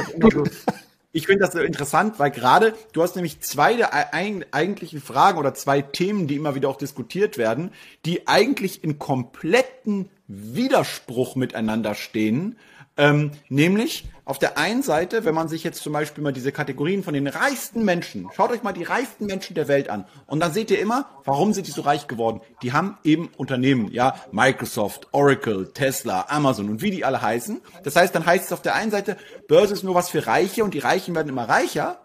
ich 1.13 1.25
finde 1.25 1.45
das 1.45 1.55
interessant, 1.55 2.19
weil 2.19 2.31
gerade 2.31 2.75
du 2.93 3.01
hast 3.01 3.15
nämlich 3.15 3.39
zwei 3.39 3.75
der 3.75 4.13
eigentlichen 4.13 5.01
Fragen 5.01 5.39
oder 5.39 5.53
zwei 5.53 5.81
Themen, 5.81 6.27
die 6.27 6.35
immer 6.35 6.53
wieder 6.55 6.69
auch 6.69 6.77
diskutiert 6.77 7.37
werden, 7.37 7.71
die 8.05 8.27
eigentlich 8.27 8.83
in 8.83 8.99
kompletten 8.99 10.09
Widerspruch 10.27 11.35
miteinander 11.35 11.95
stehen. 11.95 12.57
Ähm, 12.97 13.31
nämlich 13.47 14.05
auf 14.25 14.39
der 14.39 14.57
einen 14.57 14.81
Seite, 14.81 15.23
wenn 15.23 15.35
man 15.35 15.47
sich 15.47 15.63
jetzt 15.63 15.81
zum 15.81 15.93
Beispiel 15.93 16.23
mal 16.23 16.33
diese 16.33 16.51
Kategorien 16.51 17.03
von 17.03 17.13
den 17.13 17.27
reichsten 17.27 17.85
Menschen, 17.85 18.27
schaut 18.35 18.51
euch 18.51 18.63
mal 18.63 18.73
die 18.73 18.83
reichsten 18.83 19.25
Menschen 19.25 19.53
der 19.53 19.67
Welt 19.67 19.89
an 19.89 20.05
und 20.25 20.41
dann 20.41 20.51
seht 20.51 20.69
ihr 20.71 20.79
immer, 20.79 21.09
warum 21.23 21.53
sind 21.53 21.67
die 21.67 21.71
so 21.71 21.81
reich 21.81 22.07
geworden? 22.07 22.41
Die 22.63 22.73
haben 22.73 22.97
eben 23.03 23.29
Unternehmen, 23.37 23.89
ja, 23.91 24.15
Microsoft, 24.31 25.07
Oracle, 25.13 25.71
Tesla, 25.73 26.25
Amazon 26.27 26.69
und 26.69 26.81
wie 26.81 26.91
die 26.91 27.05
alle 27.05 27.21
heißen. 27.21 27.61
Das 27.83 27.95
heißt, 27.95 28.13
dann 28.13 28.25
heißt 28.25 28.45
es 28.45 28.51
auf 28.51 28.61
der 28.61 28.75
einen 28.75 28.91
Seite, 28.91 29.15
Börse 29.47 29.73
ist 29.73 29.83
nur 29.83 29.95
was 29.95 30.09
für 30.09 30.27
Reiche 30.27 30.63
und 30.63 30.73
die 30.73 30.79
Reichen 30.79 31.15
werden 31.15 31.29
immer 31.29 31.47
reicher. 31.47 31.99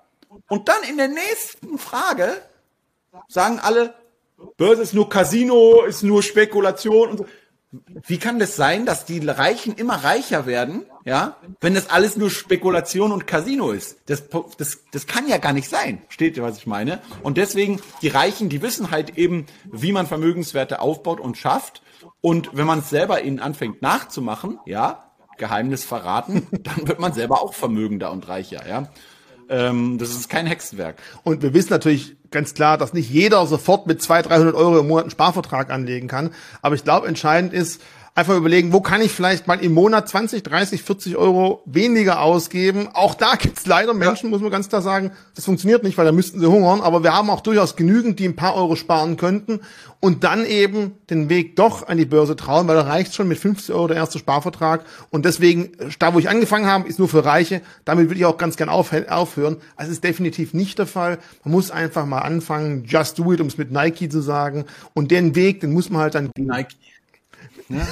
Und 0.49 0.69
dann 0.69 0.83
in 0.89 0.99
der 0.99 1.09
nächsten 1.09 1.79
Frage 1.79 2.29
sagen 3.29 3.59
alle, 3.59 3.95
Börse 4.57 4.83
ist 4.83 4.95
nur 4.95 5.09
Casino, 5.09 5.83
ist 5.83 6.03
nur 6.03 6.23
Spekulation 6.23 7.11
und 7.11 7.19
so 7.19 7.27
wie 8.07 8.19
kann 8.19 8.39
das 8.39 8.55
sein, 8.57 8.85
dass 8.85 9.07
die 9.07 9.27
Reichen 9.27 9.75
immer 9.75 10.05
reicher 10.05 10.45
werden, 10.45 10.85
ja, 11.07 11.37
wenn 11.61 11.75
das 11.75 11.89
alles 11.89 12.17
nur 12.17 12.31
Spekulation 12.31 13.13
und 13.13 13.27
Casino 13.27 13.71
ist? 13.71 13.97
Das, 14.07 14.25
das, 14.59 14.81
das 14.93 15.07
kann 15.07 15.27
ja 15.27 15.39
gar 15.39 15.55
nicht 15.55 15.71
sein. 15.71 16.03
Steht 16.09 16.37
ihr, 16.37 16.43
was 16.43 16.59
ich 16.59 16.67
meine? 16.67 17.01
Und 17.23 17.39
deswegen, 17.39 17.81
die 18.03 18.09
Reichen, 18.09 18.51
die 18.51 18.61
wissen 18.61 18.91
halt 18.91 19.17
eben, 19.17 19.47
wie 19.65 19.93
man 19.93 20.07
Vermögenswerte 20.07 20.81
aufbaut 20.81 21.19
und 21.19 21.39
schafft. 21.39 21.83
Und 22.21 22.51
wenn 22.53 22.67
man 22.67 22.81
es 22.81 22.91
selber 22.91 23.23
ihnen 23.23 23.41
anfängt 23.41 23.81
nachzumachen, 23.81 24.59
ja, 24.67 25.11
Geheimnis 25.39 25.85
verraten, 25.85 26.47
dann 26.63 26.87
wird 26.87 26.99
man 26.99 27.15
selber 27.15 27.41
auch 27.41 27.55
vermögender 27.55 28.13
und 28.13 28.29
reicher, 28.29 28.69
ja. 28.69 28.89
Ähm, 29.53 29.99
das 29.99 30.11
ist 30.11 30.31
kein 30.31 30.47
Hexenwerk. 30.47 30.97
Und 31.25 31.43
wir 31.43 31.53
wissen 31.53 31.71
natürlich 31.71 32.17
ganz 32.31 32.55
klar, 32.55 32.79
dass 32.79 32.95
nicht 32.95 33.11
jeder 33.11 33.47
sofort 33.47 33.87
mit 33.87 34.01
200, 34.01 34.31
300 34.31 34.55
Euro 34.55 34.79
im 34.79 34.89
Monat 34.89 35.05
einen 35.05 35.11
Sparvertrag 35.11 35.71
anlegen 35.71 36.09
kann. 36.09 36.31
Aber 36.63 36.75
ich 36.75 36.85
glaube, 36.85 37.07
entscheidend 37.07 37.53
ist, 37.53 37.83
einfach 38.15 38.37
überlegen, 38.37 38.73
wo 38.73 38.81
kann 38.81 39.01
ich 39.01 39.11
vielleicht 39.11 39.47
mal 39.47 39.59
im 39.61 39.73
Monat 39.73 40.09
20, 40.09 40.43
30, 40.43 40.83
40 40.83 41.17
Euro 41.17 41.63
weniger 41.65 42.21
ausgeben. 42.21 42.89
Auch 42.93 43.15
da 43.15 43.37
gibt's 43.37 43.67
leider 43.67 43.95
Menschen, 43.95 44.27
ja. 44.27 44.31
muss 44.31 44.43
man 44.43 44.51
ganz 44.51 44.69
klar 44.69 44.83
sagen, 44.83 45.13
das 45.35 45.47
funktioniert 45.47 45.83
nicht, 45.83 45.97
weil 45.97 46.05
da 46.05 46.13
müssten 46.13 46.39
sie 46.39 46.47
hungern. 46.47 46.83
Aber 46.83 47.03
wir 47.03 47.15
haben 47.15 47.31
auch 47.31 47.41
durchaus 47.41 47.75
genügend, 47.75 48.19
die 48.19 48.27
ein 48.27 48.37
paar 48.37 48.55
Euro 48.55 48.77
sparen 48.77 49.17
könnten 49.17 49.61
und 50.01 50.25
dann 50.25 50.45
eben 50.45 50.93
den 51.09 51.31
Weg 51.31 51.57
doch 51.57 51.89
an 51.89 51.97
die 51.97 52.05
Börse 52.05 52.37
trauen, 52.37 52.69
weil 52.69 52.77
da 52.77 52.83
reicht 52.83 53.15
schon 53.15 53.29
mit 53.29 53.39
50 53.39 53.75
Euro 53.75 53.89
der 53.89 53.97
erste 53.97 54.19
Sparvertrag. 54.19 54.85
Und 55.09 55.25
deswegen, 55.25 55.71
da 55.99 56.13
wo 56.13 56.19
ich 56.19 56.29
angefangen 56.29 56.67
habe, 56.67 56.89
ist 56.89 56.99
nur 56.99 57.09
für 57.09 57.25
Reiche. 57.25 57.63
Damit 57.87 58.11
würde 58.11 58.19
ich 58.19 58.27
auch 58.27 58.37
ganz 58.37 58.57
gern 58.57 58.69
aufhören. 58.69 59.57
Also 59.77 59.91
ist 59.91 60.05
definitiv 60.05 60.53
nicht 60.53 60.79
der 60.79 60.87
Fall. 60.87 61.19
Man 61.45 61.53
muss 61.53 61.71
einfach 61.71 62.05
mal 62.05 62.21
anfangen, 62.21 62.85
just 62.85 63.19
do 63.19 63.33
it, 63.33 63.41
um 63.41 63.47
es 63.47 63.57
mit 63.57 63.73
Nike 63.73 64.11
zu 64.11 64.21
sagen. 64.21 64.67
Und 64.93 65.11
den 65.11 65.35
Weg, 65.35 65.61
den 65.61 65.73
muss 65.73 65.89
man 65.89 66.03
halt 66.03 66.15
dann... 66.15 66.31
Nike. 66.37 66.77
Ne? 67.73 67.87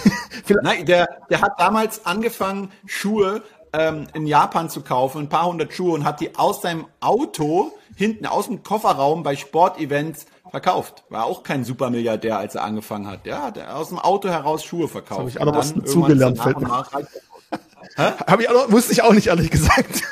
Nein, 0.63 0.87
der, 0.87 1.09
der 1.31 1.41
hat 1.41 1.59
damals 1.59 2.07
angefangen, 2.07 2.71
Schuhe 2.87 3.43
ähm, 3.73 4.07
in 4.15 4.27
Japan 4.27 4.69
zu 4.69 4.83
kaufen, 4.83 5.23
ein 5.23 5.29
paar 5.29 5.47
hundert 5.47 5.73
Schuhe 5.73 5.93
und 5.93 6.05
hat 6.05 6.21
die 6.21 6.37
aus 6.37 6.63
seinem 6.63 6.87
Auto 7.01 7.73
hinten 7.97 8.27
aus 8.27 8.47
dem 8.47 8.63
Kofferraum 8.63 9.23
bei 9.23 9.37
Sportevents 9.37 10.27
verkauft. 10.51 11.05
War 11.09 11.25
auch 11.25 11.43
kein 11.43 11.65
Supermilliardär, 11.65 12.39
als 12.39 12.55
er 12.55 12.65
angefangen 12.65 13.07
hat. 13.07 13.27
Ja, 13.27 13.43
hat 13.43 13.57
er 13.57 13.77
aus 13.77 13.89
dem 13.89 13.99
Auto 13.99 14.29
heraus 14.29 14.65
Schuhe 14.65 14.89
verkauft. 14.89 15.21
Habe 15.21 15.31
ich 15.31 15.41
auch 15.41 15.45
noch 15.45 15.57
was 15.57 15.75
dazugelernt. 15.75 16.41
Habe 17.97 18.43
ich 18.43 18.49
auch, 18.49 18.71
wusste 18.71 18.93
ich 18.93 19.03
auch 19.03 19.13
nicht, 19.13 19.27
ehrlich 19.29 19.51
gesagt. 19.51 20.03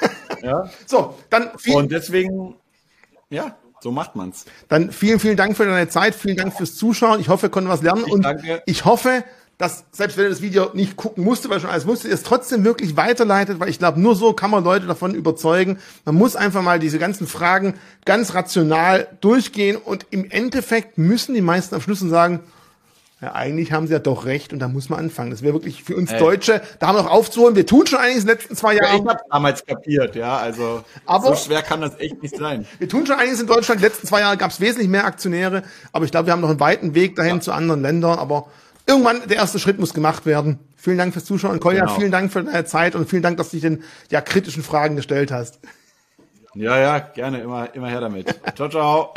Ja. 0.42 0.70
So, 0.86 1.14
dann 1.30 1.50
viel 1.58 1.76
Und 1.76 1.90
deswegen, 1.90 2.56
ja, 3.30 3.56
so 3.80 3.90
macht 3.90 4.16
man's. 4.16 4.44
Dann 4.68 4.90
vielen, 4.92 5.20
vielen 5.20 5.36
Dank 5.36 5.56
für 5.56 5.64
deine 5.64 5.88
Zeit, 5.88 6.14
vielen 6.14 6.36
Dank 6.36 6.54
fürs 6.54 6.74
Zuschauen. 6.74 7.20
Ich 7.20 7.28
hoffe, 7.28 7.42
wir 7.42 7.50
konnten 7.50 7.70
was 7.70 7.82
lernen 7.82 8.04
ich 8.06 8.12
und 8.12 8.22
danke. 8.22 8.62
ich 8.66 8.84
hoffe, 8.84 9.24
dass 9.58 9.84
selbst 9.90 10.16
wenn 10.16 10.24
er 10.24 10.30
das 10.30 10.40
Video 10.40 10.70
nicht 10.72 10.96
gucken 10.96 11.24
musste, 11.24 11.50
weil 11.50 11.60
schon 11.60 11.70
alles 11.70 11.84
musste, 11.84 12.08
es 12.08 12.22
trotzdem 12.22 12.64
wirklich 12.64 12.96
weiterleitet, 12.96 13.58
weil 13.58 13.68
ich 13.68 13.80
glaube, 13.80 14.00
nur 14.00 14.14
so 14.14 14.32
kann 14.32 14.50
man 14.50 14.62
Leute 14.62 14.86
davon 14.86 15.14
überzeugen. 15.14 15.78
Man 16.04 16.14
muss 16.14 16.36
einfach 16.36 16.62
mal 16.62 16.78
diese 16.78 17.00
ganzen 17.00 17.26
Fragen 17.26 17.74
ganz 18.04 18.34
rational 18.34 19.08
durchgehen 19.20 19.76
und 19.76 20.06
im 20.10 20.30
Endeffekt 20.30 20.96
müssen 20.96 21.34
die 21.34 21.40
meisten 21.40 21.74
am 21.74 21.80
Schluss 21.80 21.98
sagen, 21.98 22.40
ja, 23.20 23.34
eigentlich 23.34 23.72
haben 23.72 23.88
sie 23.88 23.94
ja 23.94 23.98
doch 23.98 24.26
recht 24.26 24.52
und 24.52 24.60
da 24.60 24.68
muss 24.68 24.90
man 24.90 25.00
anfangen. 25.00 25.32
Das 25.32 25.42
wäre 25.42 25.52
wirklich 25.52 25.82
für 25.82 25.96
uns 25.96 26.12
Ey. 26.12 26.20
Deutsche, 26.20 26.62
da 26.78 26.86
haben 26.86 26.96
wir 26.96 27.02
noch 27.02 27.10
aufzuholen. 27.10 27.56
Wir 27.56 27.66
tun 27.66 27.84
schon 27.84 27.98
einiges 27.98 28.22
in 28.22 28.28
den 28.28 28.36
letzten 28.36 28.54
zwei 28.54 28.76
Jahren. 28.76 28.98
Ja, 28.98 29.02
ich 29.02 29.08
habe 29.08 29.20
damals 29.28 29.66
kapiert, 29.66 30.14
ja, 30.14 30.36
also 30.36 30.84
aber, 31.04 31.34
so 31.34 31.46
schwer 31.46 31.62
kann 31.62 31.80
das 31.80 31.98
echt 31.98 32.22
nicht 32.22 32.36
sein. 32.36 32.64
Wir 32.78 32.88
tun 32.88 33.06
schon 33.06 33.16
einiges 33.16 33.40
in 33.40 33.48
Deutschland. 33.48 33.80
Die 33.80 33.84
letzten 33.84 34.06
zwei 34.06 34.20
Jahre 34.20 34.36
gab 34.36 34.52
es 34.52 34.60
wesentlich 34.60 34.88
mehr 34.88 35.04
Aktionäre, 35.04 35.64
aber 35.92 36.04
ich 36.04 36.12
glaube, 36.12 36.26
wir 36.26 36.32
haben 36.32 36.40
noch 36.40 36.48
einen 36.48 36.60
weiten 36.60 36.94
Weg 36.94 37.16
dahin 37.16 37.36
ja. 37.36 37.40
zu 37.40 37.50
anderen 37.50 37.82
Ländern, 37.82 38.20
aber 38.20 38.46
irgendwann 38.88 39.28
der 39.28 39.36
erste 39.36 39.58
Schritt 39.58 39.78
muss 39.78 39.94
gemacht 39.94 40.26
werden. 40.26 40.58
Vielen 40.76 40.98
Dank 40.98 41.12
fürs 41.12 41.24
Zuschauen. 41.24 41.60
Kolja, 41.60 41.84
genau. 41.84 41.94
vielen 41.94 42.10
Dank 42.10 42.32
für 42.32 42.42
deine 42.42 42.64
Zeit 42.64 42.94
und 42.94 43.08
vielen 43.08 43.22
Dank, 43.22 43.36
dass 43.36 43.50
du 43.50 43.56
dich 43.56 43.62
den 43.62 43.84
ja, 44.10 44.20
kritischen 44.20 44.62
Fragen 44.62 44.96
gestellt 44.96 45.30
hast. 45.30 45.60
Ja, 46.54 46.78
ja, 46.78 46.98
gerne, 46.98 47.40
immer, 47.40 47.74
immer 47.74 47.88
her 47.88 48.00
damit. 48.00 48.34
ciao, 48.56 48.68
ciao. 48.68 49.12